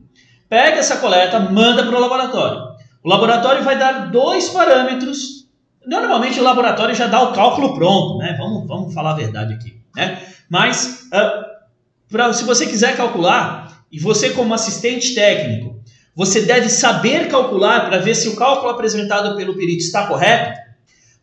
[0.48, 2.71] pega essa coleta, manda para o laboratório.
[3.02, 5.42] O laboratório vai dar dois parâmetros
[5.86, 8.36] Normalmente o laboratório já dá o cálculo pronto, né?
[8.38, 10.22] Vamos, vamos falar a verdade aqui, né?
[10.48, 11.44] Mas uh,
[12.08, 15.80] pra, se você quiser calcular, e você como assistente técnico,
[16.14, 20.58] você deve saber calcular para ver se o cálculo apresentado pelo perito está correto,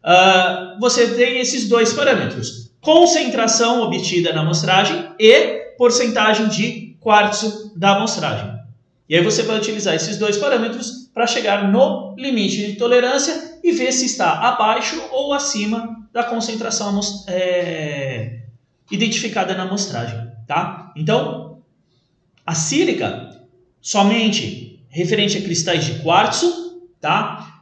[0.03, 2.69] uh, você tem esses dois parâmetros.
[2.81, 8.59] Concentração obtida na amostragem e porcentagem de quartzo da amostragem.
[9.07, 13.71] E aí você vai utilizar esses dois parâmetros para chegar no limite de tolerância e
[13.71, 18.41] ver se está abaixo ou acima da concentração é,
[18.91, 20.29] identificada na amostragem.
[20.47, 20.91] Tá?
[20.95, 21.61] Então,
[22.45, 23.29] a sílica,
[23.81, 27.61] somente referente a cristais de quartzo, tá?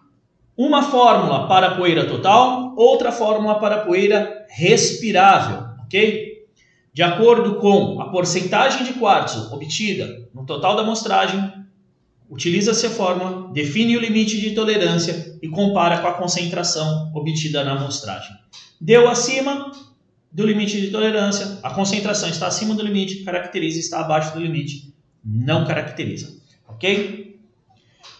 [0.56, 5.68] uma fórmula para poeira total, outra fórmula para poeira respirável.
[5.84, 6.48] ok?
[6.94, 11.54] De acordo com a porcentagem de quartzo obtida no total da amostragem,
[12.30, 17.74] utiliza-se a fórmula, define o limite de tolerância e compara com a concentração obtida na
[17.74, 18.36] amostragem.
[18.80, 19.72] Deu acima
[20.32, 24.94] do limite de tolerância, a concentração está acima do limite, caracteriza, está abaixo do limite,
[25.24, 26.38] não caracteriza.
[26.68, 27.40] Ok?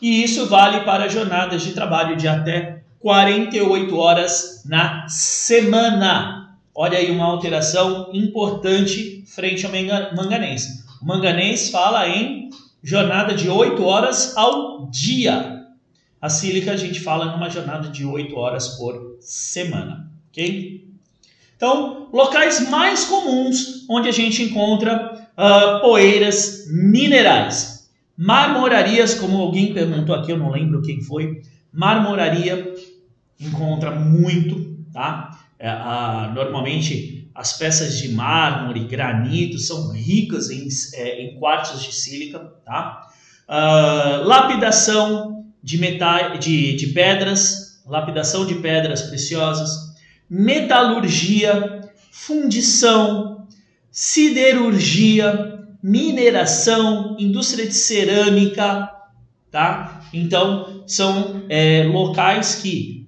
[0.02, 6.58] E isso vale para jornadas de trabalho de até 48 horas na semana.
[6.74, 9.72] Olha aí uma alteração importante frente ao
[10.16, 10.86] manganês.
[11.02, 12.50] O manganês fala em
[12.84, 15.66] jornada de 8 horas ao dia.
[16.22, 20.88] A sílica a gente fala numa jornada de 8 horas por semana, ok?
[21.56, 27.90] Então, locais mais comuns onde a gente encontra uh, poeiras minerais.
[28.16, 31.42] Marmorarias, como alguém perguntou aqui, eu não lembro quem foi.
[31.72, 32.74] Marmoraria
[33.40, 35.40] encontra muito, tá?
[35.60, 42.40] É, a, normalmente as peças de mármore, granito são ricas em, é, em de sílica,
[42.66, 43.12] tá?
[43.48, 49.70] Uh, lapidação de, metal, de, de pedras, lapidação de pedras preciosas,
[50.28, 53.48] metalurgia, fundição,
[53.92, 58.92] siderurgia, mineração, indústria de cerâmica,
[59.52, 60.02] tá?
[60.12, 63.08] Então são é, locais que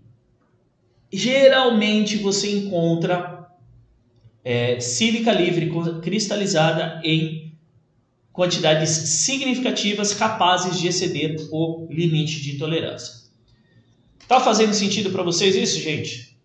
[1.11, 3.38] geralmente você encontra
[4.43, 5.71] é, sílica livre
[6.01, 7.53] cristalizada em
[8.31, 13.29] quantidades significativas capazes de exceder o limite de tolerância.
[14.27, 16.37] Tá fazendo sentido para vocês isso, gente?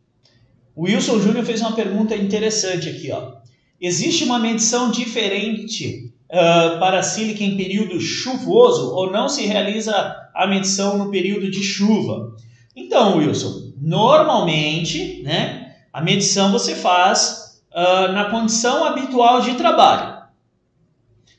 [0.75, 3.35] O Wilson Júnior fez uma pergunta interessante aqui, ó.
[3.81, 9.95] Existe uma medição diferente uh, para sílica em período chuvoso ou não se realiza
[10.35, 12.35] a medição no período de chuva?
[12.75, 17.44] Então, Wilson, Normalmente, né, a medição você faz
[17.75, 20.15] uh, na condição habitual de trabalho.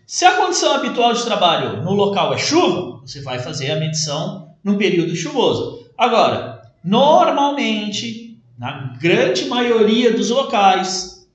[0.06, 4.54] Se a condição habitual de trabalho no local é chuva, você vai fazer a medição
[4.64, 5.90] no período chuvoso.
[5.98, 11.28] Agora, normalmente, na grande maioria dos locais,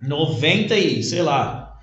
[0.00, 1.78] 90 e, sei lá,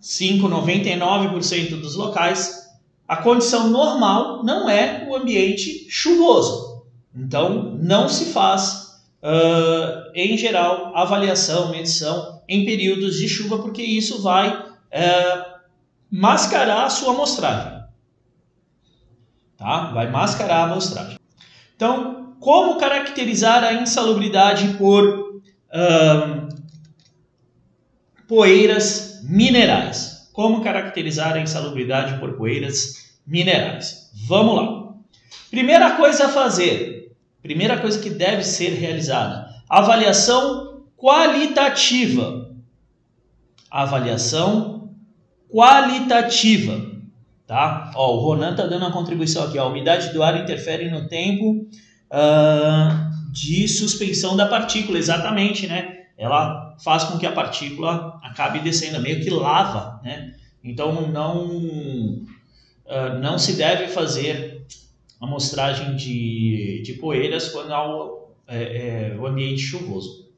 [0.00, 2.68] 5, 99% dos locais,
[3.06, 6.84] a condição normal não é o ambiente chuvoso.
[7.14, 8.87] Então, não se faz,
[9.22, 15.58] uh, em geral, avaliação, medição em períodos de chuva, porque isso vai uh,
[16.10, 17.78] mascarar a sua amostragem.
[19.56, 19.90] Tá?
[19.92, 21.18] Vai mascarar a amostragem.
[21.74, 26.48] Então, como caracterizar a insalubridade por uh,
[28.26, 30.30] poeiras minerais?
[30.32, 34.10] Como caracterizar a insalubridade por poeiras minerais?
[34.28, 34.94] Vamos lá.
[35.50, 36.97] Primeira coisa a fazer:
[37.42, 42.50] Primeira coisa que deve ser realizada: avaliação qualitativa.
[43.70, 44.90] Avaliação
[45.48, 46.88] qualitativa.
[47.46, 47.92] Tá?
[47.94, 49.58] Ó, o Ronan tá dando uma contribuição aqui.
[49.58, 51.66] Ó, a umidade do ar interfere no tempo
[52.12, 55.96] uh, de suspensão da partícula, exatamente, né?
[56.16, 60.34] Ela faz com que a partícula acabe descendo, meio que lava, né?
[60.62, 64.57] Então não, uh, não se deve fazer
[65.20, 70.28] amostragem de, de poeiras quando há o, é, é, o ambiente chuvoso.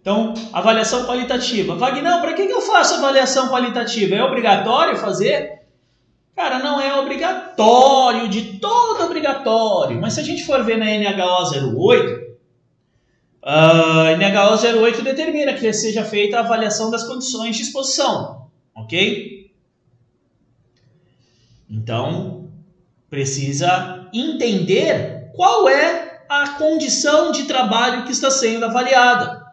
[0.00, 1.74] Então, avaliação qualitativa.
[1.74, 4.14] Wagner, para que, que eu faço avaliação qualitativa?
[4.14, 5.60] É obrigatório fazer?
[6.34, 10.00] Cara, não é obrigatório, de todo obrigatório.
[10.00, 12.30] Mas se a gente for ver na NHO 08,
[13.42, 19.50] a NHO 08 determina que seja feita a avaliação das condições de exposição, ok?
[21.68, 22.39] Então,
[23.10, 29.44] precisa entender qual é a condição de trabalho que está sendo avaliada.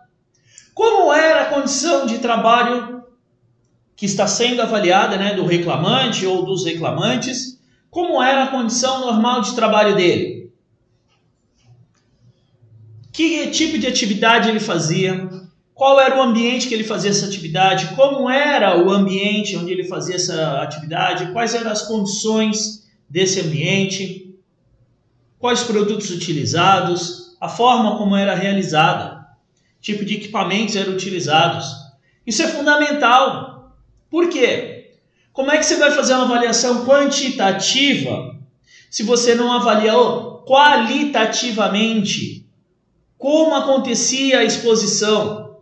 [0.76, 3.04] Como era a condição de trabalho
[3.96, 9.42] que está sendo avaliada né, do reclamante ou dos reclamantes, como era a condição normal
[9.42, 10.52] de trabalho dele.
[13.12, 15.28] Que tipo de atividade ele fazia?
[15.74, 17.96] Qual era o ambiente que ele fazia essa atividade?
[17.96, 21.32] Como era o ambiente onde ele fazia essa atividade?
[21.32, 24.36] Quais eram as condições desse ambiente?
[25.40, 27.38] Quais produtos utilizados?
[27.40, 29.26] A forma como era realizada?
[29.80, 31.68] Tipo de equipamentos eram utilizados?
[32.26, 33.58] Isso é fundamental
[34.10, 34.96] por quê?
[35.34, 38.40] Como é que você vai fazer uma avaliação quantitativa
[38.90, 42.48] se você não avaliou qualitativamente
[43.18, 45.58] como acontecia a exposição?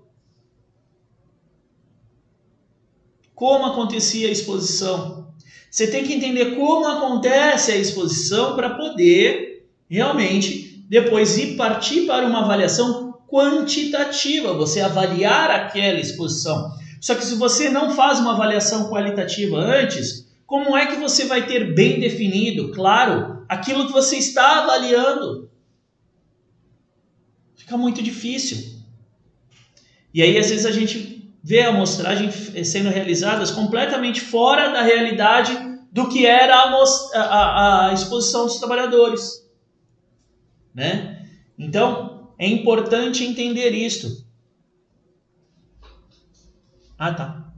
[3.33, 5.24] Como acontecia a exposição?
[5.75, 12.25] Você tem que entender como acontece a exposição para poder realmente depois ir partir para
[12.25, 16.71] uma avaliação quantitativa, você avaliar aquela exposição.
[17.01, 21.45] Só que se você não faz uma avaliação qualitativa antes, como é que você vai
[21.45, 25.49] ter bem definido, claro, aquilo que você está avaliando?
[27.53, 28.79] Fica muito difícil.
[30.13, 31.14] E aí, às vezes, a gente
[31.45, 32.31] vê a amostragem
[32.63, 35.55] sendo realizadas completamente fora da realidade
[35.91, 39.47] do que era a, a, a exposição dos trabalhadores.
[40.73, 41.23] Né?
[41.55, 44.25] Então, é importante entender isto.
[46.97, 47.53] Ah, tá.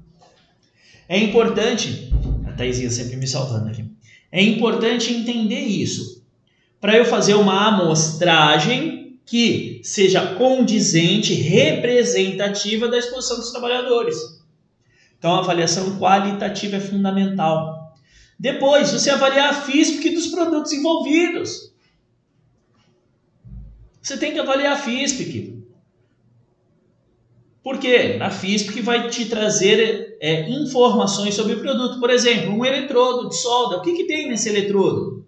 [1.07, 2.11] É importante,
[2.45, 3.89] a Thaisinha sempre me salvando aqui.
[4.29, 6.27] É importante entender isso.
[6.81, 14.15] Para eu fazer uma amostragem que seja condizente, representativa da exposição dos trabalhadores.
[15.19, 17.93] Então, a avaliação qualitativa é fundamental.
[18.39, 21.73] Depois, você avaliar a FISPIC dos produtos envolvidos.
[24.01, 25.61] Você tem que avaliar a FISPIC.
[27.61, 28.17] Por quê?
[28.21, 31.99] A FISP vai te trazer é, informações sobre o produto.
[31.99, 33.75] Por exemplo, um eletrodo de solda.
[33.75, 35.26] O que, que tem nesse eletrodo?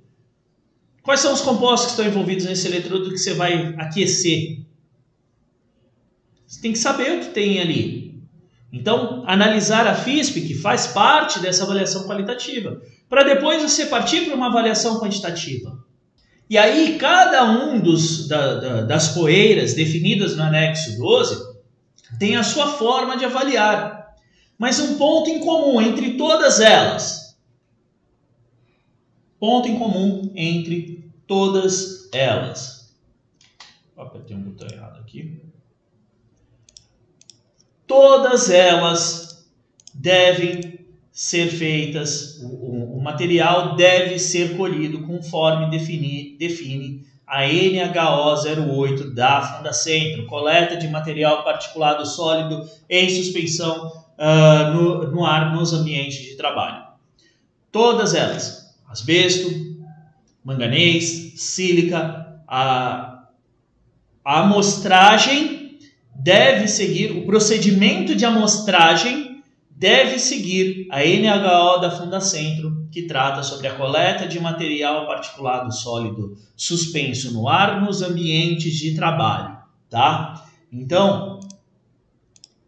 [1.10, 4.60] Quais são os compostos que estão envolvidos nesse eletrodo que você vai aquecer?
[6.46, 8.22] Você tem que saber o que tem ali.
[8.72, 12.80] Então, analisar a FISP, que faz parte dessa avaliação qualitativa,
[13.10, 15.84] para depois você partir para uma avaliação quantitativa.
[16.48, 21.44] E aí, cada um dos, da, da, das poeiras definidas no anexo 12
[22.20, 24.14] tem a sua forma de avaliar,
[24.60, 27.36] mas um ponto em comum entre todas elas.
[29.40, 30.99] Ponto em comum entre
[31.30, 32.92] todas elas.
[33.96, 35.40] Apertei um botão errado aqui.
[37.86, 39.48] Todas elas
[39.94, 49.42] devem ser feitas, o, o material deve ser colhido conforme defini, define a NHO08 da
[49.42, 56.36] Fundacentro, coleta de material particulado sólido em suspensão uh, no, no ar nos ambientes de
[56.36, 56.88] trabalho.
[57.72, 59.69] Todas elas, asbesto,
[60.50, 63.26] manganês, sílica, a,
[64.26, 65.78] a amostragem
[66.16, 73.68] deve seguir, o procedimento de amostragem deve seguir a NHO da Fundacentro que trata sobre
[73.68, 79.56] a coleta de material particulado sólido suspenso no ar nos ambientes de trabalho,
[79.88, 80.46] tá?
[80.74, 81.40] Então,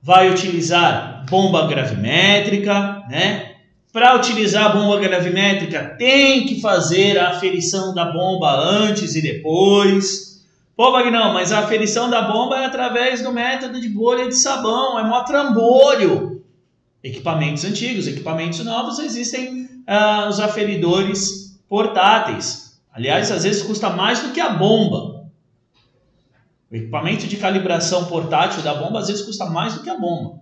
[0.03, 3.50] vai utilizar bomba gravimétrica, né?
[3.91, 10.41] Para utilizar a bomba gravimétrica, tem que fazer a aferição da bomba antes e depois.
[10.77, 14.97] Pô, Vagnão, mas a aferição da bomba é através do método de bolha de sabão,
[14.97, 16.41] é mó trambolho.
[17.03, 22.79] Equipamentos antigos, equipamentos novos, existem ah, os aferidores portáteis.
[22.93, 25.25] Aliás, às vezes custa mais do que a bomba.
[26.71, 30.39] O equipamento de calibração portátil da bomba às vezes custa mais do que a bomba.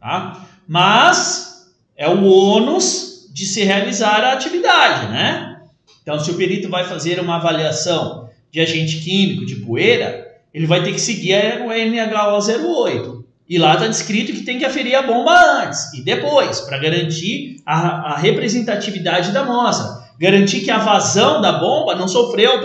[0.00, 0.46] Tá?
[0.66, 1.57] Mas
[1.98, 5.60] é o ônus de se realizar a atividade, né?
[6.00, 10.82] Então, se o perito vai fazer uma avaliação de agente químico de poeira, ele vai
[10.82, 13.24] ter que seguir o NHO 08.
[13.48, 15.32] E lá está descrito que tem que aferir a bomba
[15.62, 20.06] antes e depois, para garantir a, a, representatividade da amostra.
[20.18, 22.60] Garantir que a vazão da bomba não sofreu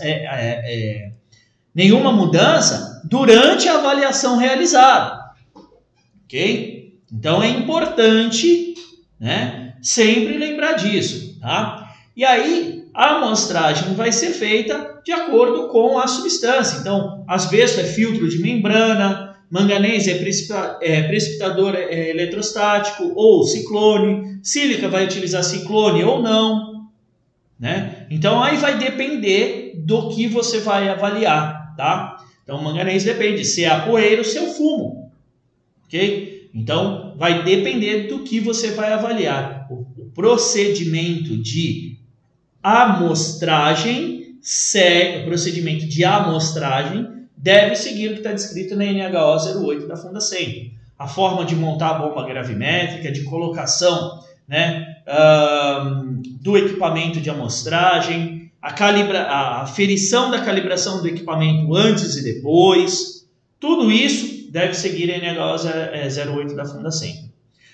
[0.00, 1.12] é, é, é,
[1.74, 5.20] nenhuma mudança durante a avaliação realizada.
[6.24, 6.94] Ok?
[7.12, 8.71] Então é importante
[9.22, 11.38] né, sempre lembrar disso.
[11.40, 11.94] Tá?
[12.16, 16.80] E aí, a amostragem vai ser feita de acordo com a substância.
[16.80, 24.40] Então, asbesto é filtro de membrana, manganês é, precipita é precipitador é, eletrostático ou ciclone,
[24.42, 26.88] sílica vai utilizar ciclone ou não.
[27.60, 28.08] Né?
[28.10, 31.74] Então, aí vai depender do que você vai avaliar.
[31.76, 32.16] Tá?
[32.42, 35.12] Então, manganês depende se é a poeira ou se é o fumo.
[35.86, 36.31] Ok?
[36.54, 39.66] Então, vai depender do que você vai avaliar.
[39.70, 41.98] O procedimento de
[42.62, 49.88] amostragem, segue, o procedimento de amostragem deve seguir o que está descrito na NHO 08
[49.88, 50.70] da Fundacentro.
[50.98, 58.52] A forma de montar a bomba gravimétrica, de colocação né, uh, do equipamento de amostragem,
[58.60, 63.26] a, calibra, a aferição da calibração do equipamento antes e depois,
[63.58, 67.32] tudo isso deve seguir a NHO 08 da Fundacentro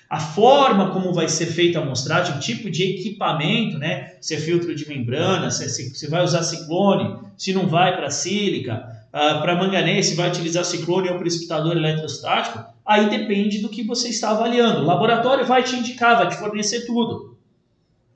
[0.09, 4.15] a forma como vai ser feita a amostragem, o tipo de equipamento, né?
[4.19, 8.09] Se é filtro de membrana, se, é, se vai usar ciclone, se não vai para
[8.09, 13.83] sílica, uh, para manganês, se vai utilizar ciclone ou precipitador eletrostático, aí depende do que
[13.83, 14.81] você está avaliando.
[14.81, 17.37] O laboratório vai te indicar, vai te fornecer tudo.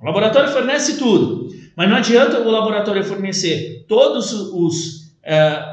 [0.02, 5.73] O laboratório fornece tudo, mas não adianta o laboratório fornecer todos os uh,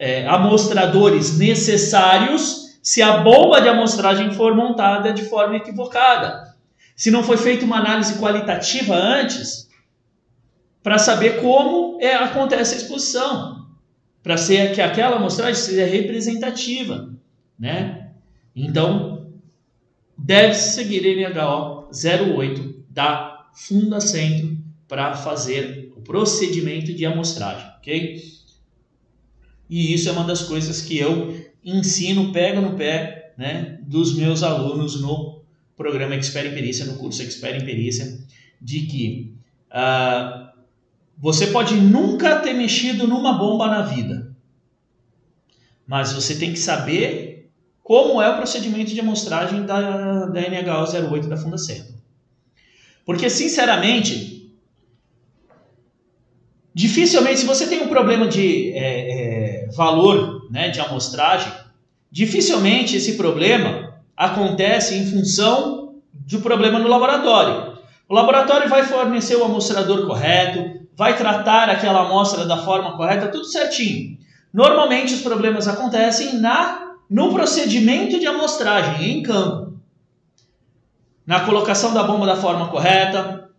[0.00, 6.54] uh, amostradores necessários se a bomba de amostragem for montada de forma equivocada.
[6.96, 9.68] Se não foi feita uma análise qualitativa antes,
[10.82, 13.68] para saber como é, acontece a exposição,
[14.22, 17.14] para ser que aquela amostragem seja representativa,
[17.58, 18.12] né?
[18.54, 19.32] Então,
[20.16, 21.88] deve-se seguir NHO
[22.36, 24.56] 08 da Funda Centro
[24.88, 28.37] para fazer o procedimento de amostragem, ok?
[29.68, 34.42] E isso é uma das coisas que eu ensino, pego no pé né, dos meus
[34.42, 35.42] alunos no
[35.76, 38.18] programa Expert em Perícia, no curso Expert em Perícia,
[38.60, 39.34] de que
[39.70, 40.48] uh,
[41.16, 44.34] você pode nunca ter mexido numa bomba na vida,
[45.86, 47.50] mas você tem que saber
[47.82, 51.86] como é o procedimento de amostragem da, da NHO 08 da Fundação.
[53.06, 54.52] Porque, sinceramente,
[56.74, 59.17] dificilmente, se você tem um problema de é,
[59.74, 61.52] valor né, de amostragem,
[62.10, 67.78] dificilmente esse problema acontece em função do problema no laboratório.
[68.08, 73.44] O laboratório vai fornecer o amostrador correto, vai tratar aquela amostra da forma correta, tudo
[73.44, 74.18] certinho.
[74.52, 79.78] Normalmente os problemas acontecem na no procedimento de amostragem em campo.
[81.26, 83.50] Na colocação da bomba da forma correta,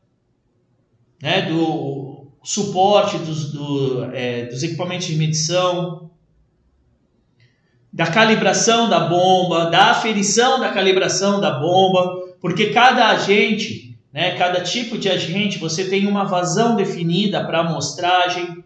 [1.22, 1.99] né, do
[2.44, 6.10] suporte dos, do, é, dos equipamentos de medição,
[7.92, 14.62] da calibração da bomba, da aferição da calibração da bomba, porque cada agente, né, cada
[14.62, 18.64] tipo de agente, você tem uma vazão definida para amostragem.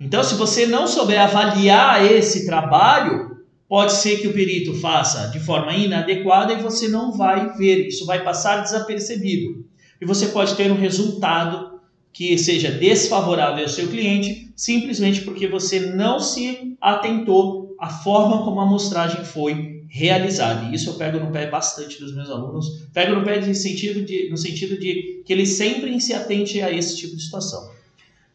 [0.00, 5.40] Então, se você não souber avaliar esse trabalho, pode ser que o perito faça de
[5.40, 9.66] forma inadequada e você não vai ver, isso vai passar desapercebido.
[10.00, 11.78] E você pode ter um resultado
[12.12, 18.60] que seja desfavorável ao seu cliente, simplesmente porque você não se atentou à forma como
[18.60, 20.68] a amostragem foi realizada.
[20.68, 22.88] E isso eu pego no pé bastante dos meus alunos.
[22.92, 26.70] Pego no pé de sentido de, no sentido de que eles sempre se atentem a
[26.70, 27.70] esse tipo de situação.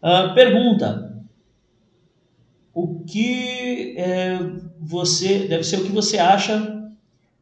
[0.02, 1.14] Uh, pergunta:
[2.74, 4.40] O que é,
[4.80, 6.82] você deve ser o que você acha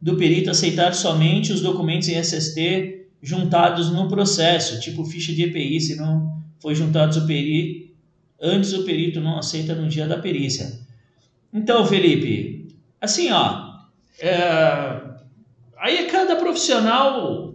[0.02, 5.80] do perito aceitar somente os documentos em SST juntados no processo, tipo ficha de EPI,
[5.80, 7.94] se não foi juntados o perito,
[8.42, 10.80] antes o perito não aceita no dia da perícia.
[11.54, 13.72] Então, Felipe, assim, ó,
[14.20, 15.02] é,
[15.78, 17.54] aí cada profissional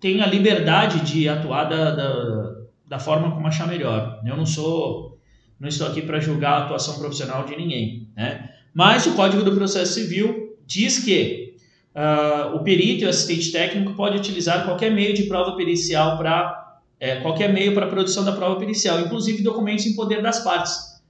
[0.00, 2.54] tem a liberdade de atuar da, da,
[2.86, 4.20] da forma como achar melhor.
[4.26, 5.18] Eu não sou,
[5.58, 8.50] não estou aqui para julgar a atuação profissional de ninguém, né?
[8.74, 11.45] Mas o Código do Processo Civil diz que
[11.96, 16.78] uh, o perito e o assistente técnico pode utilizar qualquer meio de prova pericial para
[17.00, 21.02] é, qualquer meio para a produção da prova pericial, inclusive documentos em poder das partes.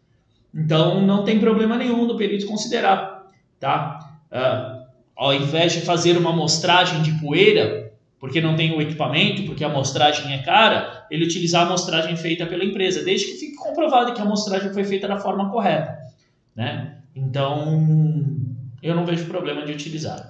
[0.55, 3.27] Então não tem problema nenhum do perito considerar,
[3.61, 4.19] tá?
[4.33, 9.65] Uh, ao invés de fazer uma amostragem de poeira, porque não tem o equipamento, porque
[9.65, 14.13] a amostragem é cara, ele utilizar a amostragem feita pela empresa, desde que fique comprovado
[14.13, 15.97] que a amostragem foi feita da forma correta.
[16.55, 16.97] Né?
[17.15, 17.81] Então,
[18.83, 20.27] eu não vejo problema de utilizar.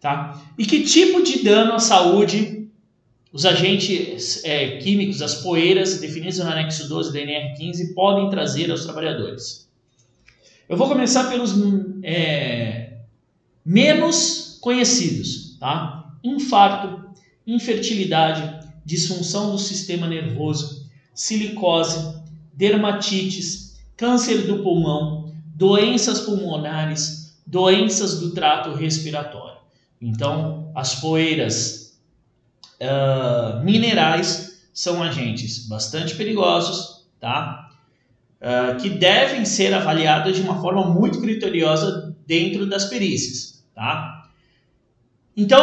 [0.00, 0.40] Tá?
[0.56, 2.68] E que tipo de dano à saúde
[3.32, 8.84] os agentes é, químicos, as poeiras definidas no anexo 12 da NR15 podem trazer aos
[8.84, 9.68] trabalhadores?
[10.68, 11.52] Eu vou começar pelos
[12.02, 12.94] é,
[13.64, 16.12] menos conhecidos, tá?
[16.24, 17.10] Infarto,
[17.46, 22.14] infertilidade, disfunção do sistema nervoso, silicose,
[22.54, 29.49] dermatites, câncer do pulmão, doenças pulmonares, doenças do trato respiratório.
[30.00, 32.00] Então, as poeiras
[32.80, 37.68] uh, minerais são agentes bastante perigosos, tá?
[38.40, 44.30] Uh, que devem ser avaliados de uma forma muito criteriosa dentro das perícias, tá?
[45.36, 45.60] Então,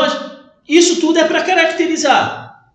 [0.68, 2.74] isso tudo é para caracterizar.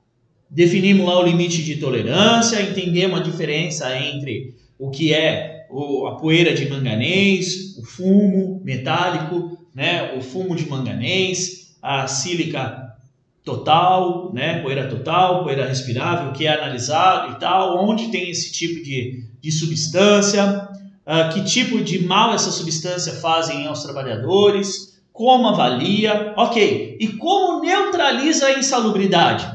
[0.51, 6.53] Definimos lá o limite de tolerância, entendemos a diferença entre o que é a poeira
[6.55, 12.97] de manganês, o fumo metálico, né, o fumo de manganês, a sílica
[13.45, 18.83] total, né, poeira total, poeira respirável, que é analisado e tal, onde tem esse tipo
[18.83, 20.69] de, de substância,
[21.07, 27.61] uh, que tipo de mal essa substância fazem aos trabalhadores, como avalia, ok, e como
[27.61, 29.51] neutraliza a insalubridade?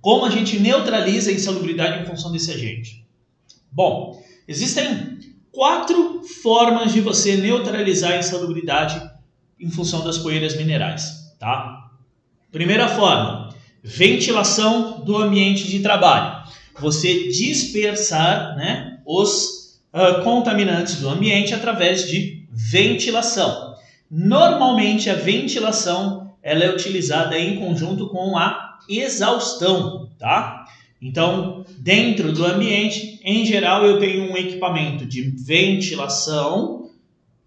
[0.00, 3.06] Como a gente neutraliza a insalubridade em função desse agente?
[3.72, 5.18] Bom, existem
[5.50, 9.13] quatro formas de você neutralizar a insalubridade
[9.64, 11.90] em função das poeiras minerais, tá?
[12.52, 13.48] Primeira forma,
[13.82, 16.44] ventilação do ambiente de trabalho.
[16.78, 23.74] Você dispersar né, os uh, contaminantes do ambiente através de ventilação.
[24.10, 30.66] Normalmente a ventilação ela é utilizada em conjunto com a exaustão, tá?
[31.00, 36.83] Então, dentro do ambiente, em geral, eu tenho um equipamento de ventilação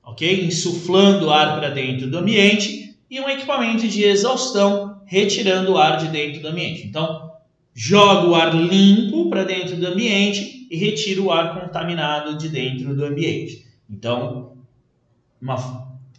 [0.07, 0.45] ok?
[0.45, 6.07] Insuflando ar para dentro do ambiente e um equipamento de exaustão retirando o ar de
[6.07, 6.87] dentro do ambiente.
[6.87, 7.31] Então,
[7.75, 12.95] jogo o ar limpo para dentro do ambiente e retiro o ar contaminado de dentro
[12.95, 13.65] do ambiente.
[13.89, 14.53] Então,
[15.41, 15.57] uma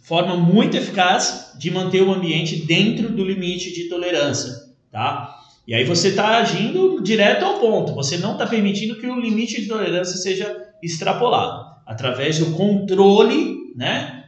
[0.01, 4.53] forma muito eficaz de manter o ambiente dentro do limite de tolerância,
[4.91, 5.35] tá?
[5.67, 7.93] E aí você está agindo direto ao ponto.
[7.93, 14.25] Você não está permitindo que o limite de tolerância seja extrapolado através do controle né,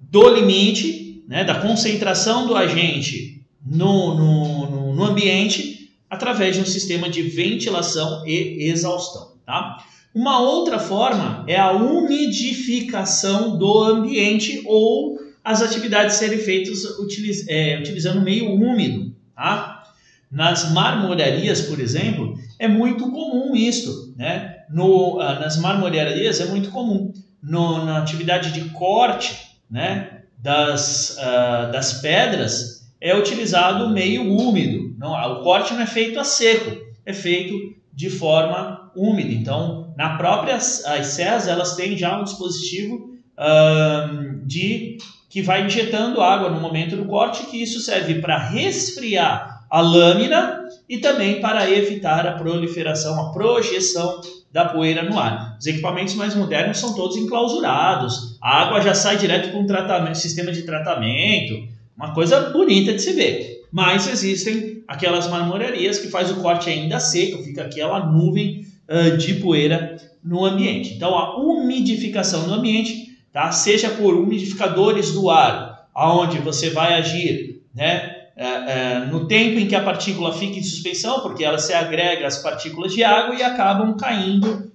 [0.00, 7.08] do limite, né, da concentração do agente no, no, no, ambiente através de um sistema
[7.08, 9.32] de ventilação e exaustão.
[9.46, 9.78] Tá?
[10.14, 17.78] Uma outra forma é a umidificação do ambiente ou as atividades serem feitas utiliz, é,
[17.78, 19.14] utilizando meio úmido.
[19.34, 19.84] Tá?
[20.30, 24.14] Nas marmorarias, por exemplo, é muito comum isso.
[24.16, 24.58] Né?
[24.70, 27.12] No, uh, nas marmorarias é muito comum
[27.42, 34.94] no, na atividade de corte né, das, uh, das pedras é utilizado meio úmido.
[34.98, 36.70] Não, o corte não é feito a seco,
[37.04, 39.32] é feito de forma úmida.
[39.32, 46.20] Então, na própria as serras elas têm já um dispositivo uh, de que vai injetando
[46.20, 51.70] água no momento do corte, que isso serve para resfriar a lâmina e também para
[51.70, 54.20] evitar a proliferação, a projeção
[54.52, 55.56] da poeira no ar.
[55.58, 60.52] Os equipamentos mais modernos são todos enclausurados, a água já sai direto para um sistema
[60.52, 63.62] de tratamento, uma coisa bonita de se ver.
[63.72, 69.34] Mas existem aquelas marmorarias que faz o corte ainda seco, fica aquela nuvem uh, de
[69.34, 70.94] poeira no ambiente.
[70.94, 73.50] Então a umidificação no ambiente, tá?
[73.50, 78.11] seja por umidificadores do ar, aonde você vai agir, né?
[78.34, 82.26] É, é, no tempo em que a partícula fica em suspensão, porque ela se agrega
[82.26, 84.72] às partículas de água e acabam caindo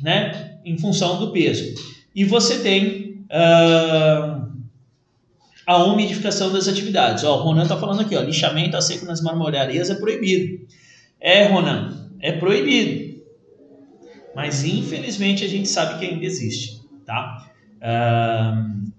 [0.00, 1.74] né, em função do peso.
[2.14, 4.46] E você tem uh,
[5.66, 7.24] a umidificação das atividades.
[7.24, 10.64] Ó, o Ronan está falando aqui, ó, lixamento a seco nas marmorearias é proibido.
[11.20, 13.16] É, Ronan, é proibido.
[14.34, 16.80] Mas infelizmente a gente sabe que ainda existe.
[17.04, 17.50] Tá?
[17.78, 18.92] Uh,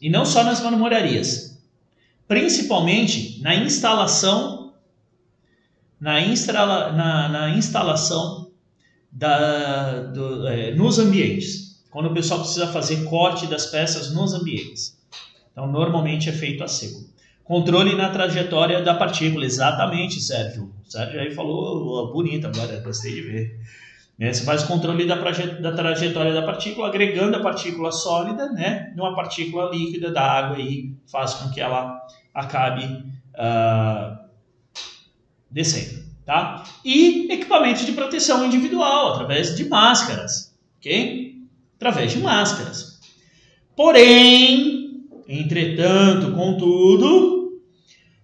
[0.00, 1.51] e não só nas marmorearias
[2.32, 4.72] principalmente na instalação
[6.00, 8.50] na, instala, na, na instalação
[9.12, 14.98] da, do, é, nos ambientes, quando o pessoal precisa fazer corte das peças nos ambientes.
[15.52, 17.04] Então, normalmente é feito a seco.
[17.44, 20.72] Controle na trajetória da partícula, exatamente, Sérgio.
[20.88, 23.60] O Sérgio aí falou bonito agora, gostei de ver.
[24.18, 24.32] Né?
[24.32, 29.70] Você faz controle da, da, trajetória da partícula, agregando a partícula sólida né, numa partícula
[29.70, 32.00] líquida da água e faz com que ela
[32.34, 32.84] acabe
[33.34, 34.18] uh,
[35.50, 36.64] descendo, tá?
[36.84, 41.36] E equipamentos de proteção individual através de máscaras, ok?
[41.76, 43.00] Através de máscaras.
[43.76, 47.60] Porém, entretanto, contudo,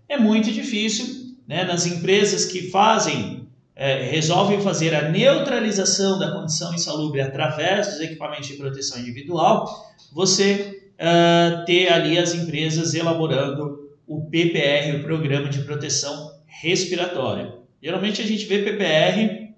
[0.08, 3.38] é muito difícil, né, nas empresas que fazem
[3.80, 10.82] é, resolvem fazer a neutralização da condição insalubre através dos equipamentos de proteção individual, você
[10.94, 17.54] uh, ter ali as empresas elaborando o PPR, o Programa de Proteção Respiratória.
[17.80, 19.52] Geralmente a gente vê PPR,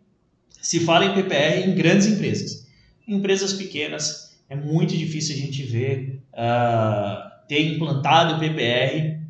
[0.61, 2.67] se fala em PPR em grandes empresas.
[3.07, 9.21] Em empresas pequenas é muito difícil a gente ver uh, ter implantado o PPR.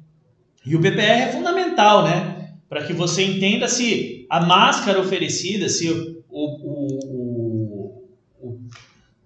[0.65, 2.55] E o PPR é fundamental, né?
[2.69, 7.95] Para que você entenda se a máscara oferecida, se o, o,
[8.41, 8.61] o,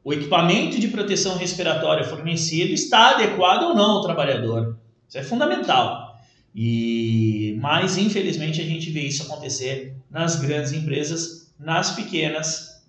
[0.02, 4.78] o, equipamento de proteção respiratória fornecido está adequado ou não ao trabalhador.
[5.08, 6.18] Isso é fundamental.
[6.54, 12.84] E mas infelizmente a gente vê isso acontecer nas grandes empresas, nas pequenas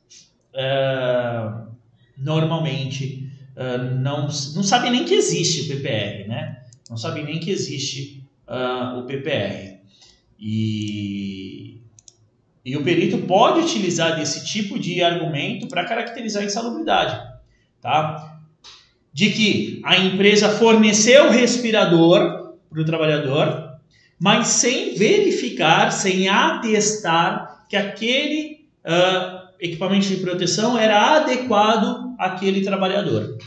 [0.54, 1.68] uh,
[2.18, 6.64] normalmente uh, não não sabe nem que existe o PPR, né?
[6.90, 9.80] Não sabe nem que existe uh, o PPR.
[10.40, 11.82] E
[12.64, 17.16] e o perito pode utilizar desse tipo de argumento para caracterizar a insalubridade,
[17.80, 18.35] tá?
[19.16, 23.78] De que a empresa forneceu respirador para o trabalhador,
[24.20, 33.38] mas sem verificar, sem atestar que aquele uh, equipamento de proteção era adequado àquele trabalhador,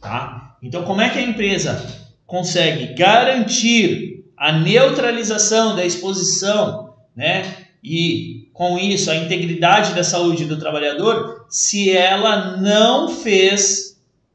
[0.00, 0.56] tá?
[0.62, 1.84] Então, como é que a empresa
[2.24, 7.56] consegue garantir a neutralização da exposição, né?
[7.82, 13.91] E com isso a integridade da saúde do trabalhador se ela não fez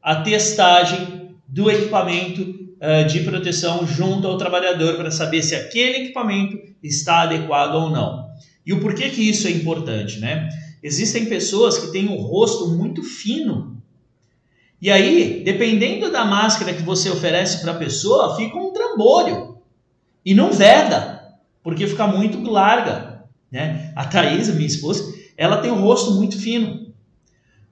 [0.08, 6.56] a testagem do equipamento uh, de proteção junto ao trabalhador para saber se aquele equipamento
[6.82, 8.26] está adequado ou não.
[8.64, 10.48] E o porquê que isso é importante, né?
[10.82, 13.76] Existem pessoas que têm um rosto muito fino.
[14.80, 19.58] E aí, dependendo da máscara que você oferece para a pessoa, fica um trambolho.
[20.24, 23.24] E não veda, porque fica muito larga.
[23.52, 23.92] Né?
[23.94, 26.87] A Thaisa, minha esposa, ela tem o um rosto muito fino.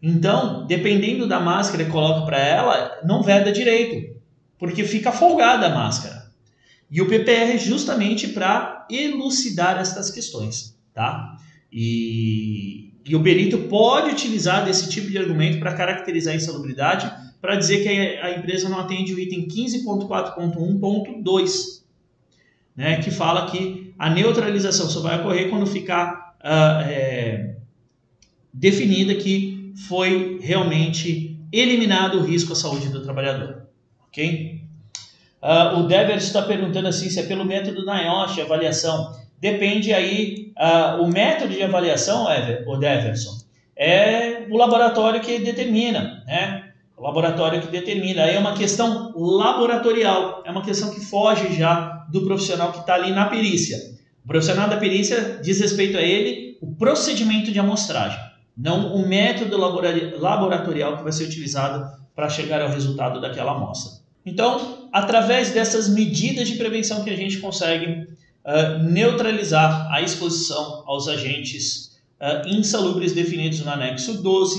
[0.03, 4.14] Então, dependendo da máscara que coloca para ela, não veda direito,
[4.59, 6.26] porque fica folgada a máscara.
[6.90, 11.38] E o PPR é justamente para elucidar estas questões, tá?
[11.72, 17.57] E, e, o perito pode utilizar desse tipo de argumento para caracterizar a insalubridade, para
[17.57, 21.82] dizer que a, a empresa não atende o item 15.4.1.2,
[22.76, 27.57] né, que fala que a neutralização só vai ocorrer quando ficar uh, é,
[28.53, 29.45] definida que
[29.89, 33.62] foi realmente eliminado o risco à saúde do trabalhador.
[34.09, 34.61] Ok?
[35.43, 39.14] Uh, o Dever está perguntando assim se é pelo método NIOSH avaliação.
[39.39, 43.39] Depende aí, uh, o método de avaliação, Ever, o Deverson,
[43.76, 46.70] é o laboratório que determina, né?
[46.97, 48.24] O laboratório que determina.
[48.24, 52.95] Aí é uma questão laboratorial, é uma questão que foge já do profissional que está
[52.95, 53.76] ali na perícia.
[54.24, 58.18] O profissional da perícia diz respeito a ele o procedimento de amostragem,
[58.57, 61.84] não o método laboratorial que vai ser utilizado
[62.14, 64.00] para chegar ao resultado daquela amostra.
[64.24, 68.09] Então, através dessas medidas de prevenção que a gente consegue
[68.44, 74.59] uh, neutralizar a exposição aos agentes uh, insalubres definidos no anexo 12,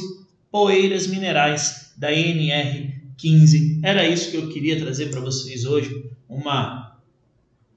[0.52, 3.80] poeiras minerais da NR15.
[3.84, 6.87] Era isso que eu queria trazer para vocês hoje, uma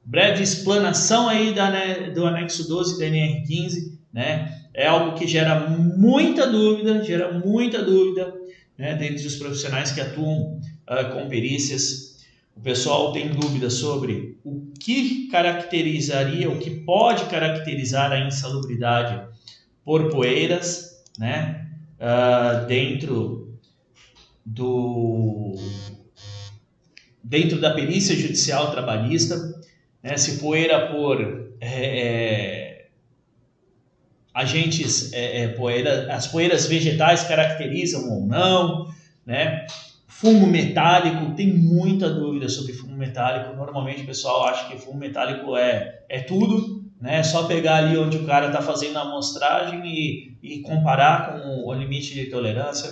[0.04, 4.56] breve explanação aí da, né, do anexo 12 da NR15, né?
[4.72, 8.32] É algo que gera muita dúvida, gera muita dúvida,
[8.78, 12.18] né, dentre os profissionais que atuam uh, com perícias.
[12.56, 19.20] O pessoal tem dúvida sobre o que caracterizaria, o que pode caracterizar a insalubridade
[19.84, 21.66] por poeiras, né?
[21.98, 23.58] Uh, dentro
[24.44, 25.54] do
[27.22, 29.49] dentro da perícia judicial trabalhista,
[30.02, 31.20] né, se poeira por
[31.60, 32.86] é, é,
[34.32, 38.88] agentes, é, é, poeira, as poeiras vegetais caracterizam ou não,
[39.26, 39.66] né?
[40.06, 43.56] Fumo metálico, tem muita dúvida sobre fumo metálico.
[43.56, 47.18] Normalmente o pessoal acha que fumo metálico é, é tudo, né?
[47.18, 51.64] É só pegar ali onde o cara está fazendo a amostragem e, e comparar com
[51.64, 52.90] o limite de tolerância.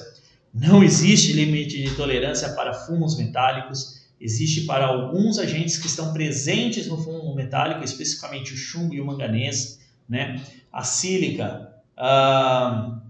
[0.53, 6.87] Não existe limite de tolerância para fumos metálicos, existe para alguns agentes que estão presentes
[6.87, 10.43] no fumo metálico, especificamente o chumbo e o manganês, né?
[10.73, 13.01] a sílica, a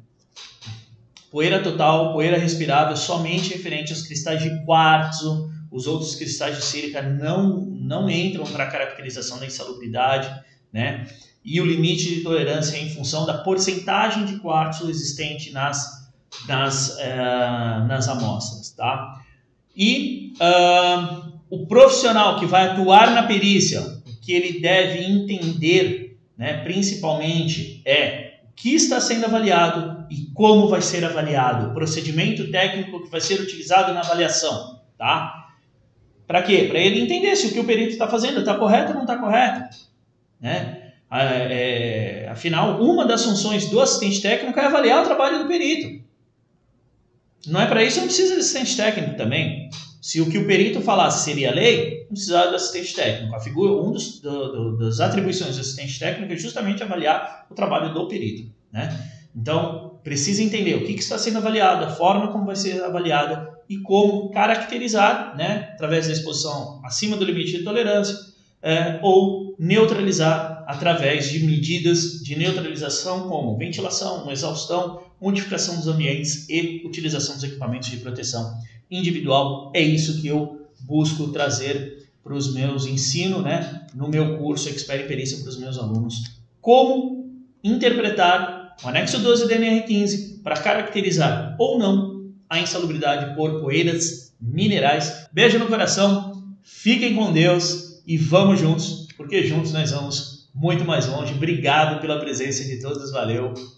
[1.31, 7.03] poeira total, poeira respirável, somente referente aos cristais de quartzo, os outros cristais de sílica
[7.03, 10.29] não, não entram para a caracterização da insalubridade,
[10.73, 11.07] né?
[11.45, 16.11] E o limite de tolerância é em função da porcentagem de quartzo existente nas,
[16.47, 19.18] nas, uh, nas amostras, tá?
[19.79, 26.65] E uh, o profissional que vai atuar na perícia, o que ele deve entender, né,
[26.65, 33.05] principalmente, é o que está sendo avaliado e como vai ser avaliado, o procedimento técnico
[33.05, 35.47] que vai ser utilizado na avaliação, tá?
[36.27, 36.67] Para quê?
[36.69, 39.17] Para ele entender se o que o perito está fazendo está correto ou não está
[39.17, 39.77] correto.
[40.41, 40.93] Né?
[41.11, 46.05] É, afinal, uma das funções do assistente técnico é avaliar o trabalho do perito.
[47.47, 49.71] Não é para isso, não precisa de assistente técnico também.
[50.01, 53.35] Se o que o perito falasse seria lei, não precisava do assistente técnico.
[53.35, 57.55] A figura, um dos, do, do, das atribuições do assistente técnico é justamente avaliar o
[57.55, 58.51] trabalho do perito.
[58.73, 58.89] Né?
[59.35, 63.49] Então, precisa entender o que, que está sendo avaliado, a forma como vai ser avaliada
[63.69, 68.17] e como caracterizar, né, através da exposição acima do limite de tolerância,
[68.63, 76.83] é, ou neutralizar através de medidas de neutralização como ventilação, exaustão, modificação dos ambientes e
[76.85, 78.59] utilização dos equipamentos de proteção
[78.91, 79.73] individual.
[79.75, 85.07] É isso que eu busco trazer para os meus ensino, né, no meu curso Expert
[85.07, 87.33] Perícia para os meus alunos, como
[87.65, 95.27] interpretar o anexo 12 da NR15 para caracterizar ou não a insalubridade por poeiras minerais.
[95.33, 101.07] Beijo no coração, fiquem com Deus e vamos juntos, porque juntos nós vamos muito mais
[101.07, 101.35] longe.
[101.35, 103.55] Obrigado pela presença de todos, valeu.